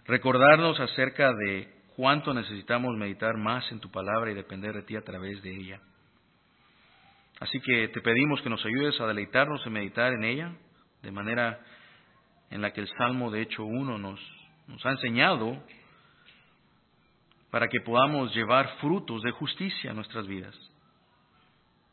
recordarnos 0.06 0.80
acerca 0.80 1.34
de 1.34 1.74
cuánto 1.96 2.34
necesitamos 2.34 2.96
meditar 2.96 3.38
más 3.38 3.70
en 3.72 3.80
tu 3.80 3.90
palabra 3.90 4.32
y 4.32 4.36
depender 4.36 4.76
de 4.76 4.84
ti 4.84 4.96
a 4.96 5.04
través 5.04 5.42
de 5.42 5.56
ella. 5.56 5.82
Así 7.40 7.60
que 7.62 7.88
te 7.88 8.02
pedimos 8.02 8.42
que 8.42 8.50
nos 8.50 8.64
ayudes 8.64 9.00
a 9.02 9.08
deleitarnos 9.08 9.66
en 9.66 9.74
meditar 9.74 10.14
en 10.14 10.24
ella, 10.24 10.54
de 11.02 11.12
manera 11.12 11.60
en 12.52 12.62
la 12.62 12.72
que 12.72 12.82
el 12.82 12.88
Salmo 12.98 13.32
de 13.32 13.42
hecho 13.42 13.64
uno 13.64 13.98
nos, 13.98 14.20
nos 14.68 14.86
ha 14.86 14.92
enseñado 14.92 15.64
para 17.52 17.68
que 17.68 17.82
podamos 17.82 18.34
llevar 18.34 18.78
frutos 18.78 19.22
de 19.22 19.32
justicia 19.32 19.92
a 19.92 19.94
nuestras 19.94 20.26
vidas. 20.26 20.56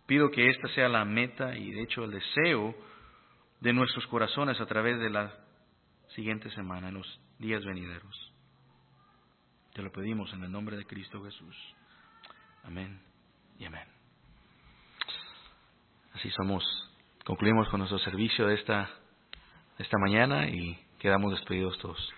Pido 0.06 0.30
que 0.30 0.48
esta 0.48 0.68
sea 0.68 0.88
la 0.88 1.04
meta 1.04 1.56
y 1.56 1.72
de 1.72 1.82
hecho 1.82 2.04
el 2.04 2.12
deseo 2.12 2.74
de 3.60 3.72
nuestros 3.72 4.06
corazones 4.06 4.60
a 4.60 4.66
través 4.66 4.98
de 5.00 5.10
la 5.10 5.34
siguiente 6.14 6.48
semana, 6.52 6.88
en 6.88 6.94
los 6.94 7.20
días 7.38 7.64
venideros. 7.64 8.32
Te 9.74 9.82
lo 9.82 9.92
pedimos 9.92 10.32
en 10.32 10.44
el 10.44 10.50
nombre 10.50 10.76
de 10.76 10.86
Cristo 10.86 11.22
Jesús. 11.22 11.56
Amén 12.64 13.00
y 13.58 13.64
amén. 13.64 13.86
Así 16.14 16.30
somos. 16.30 16.64
Concluimos 17.24 17.68
con 17.68 17.80
nuestro 17.80 17.98
servicio 17.98 18.46
de 18.46 18.54
esta, 18.54 18.88
de 19.76 19.84
esta 19.84 19.98
mañana 19.98 20.48
y 20.48 20.78
quedamos 20.98 21.32
despedidos 21.32 21.76
todos. 21.78 21.98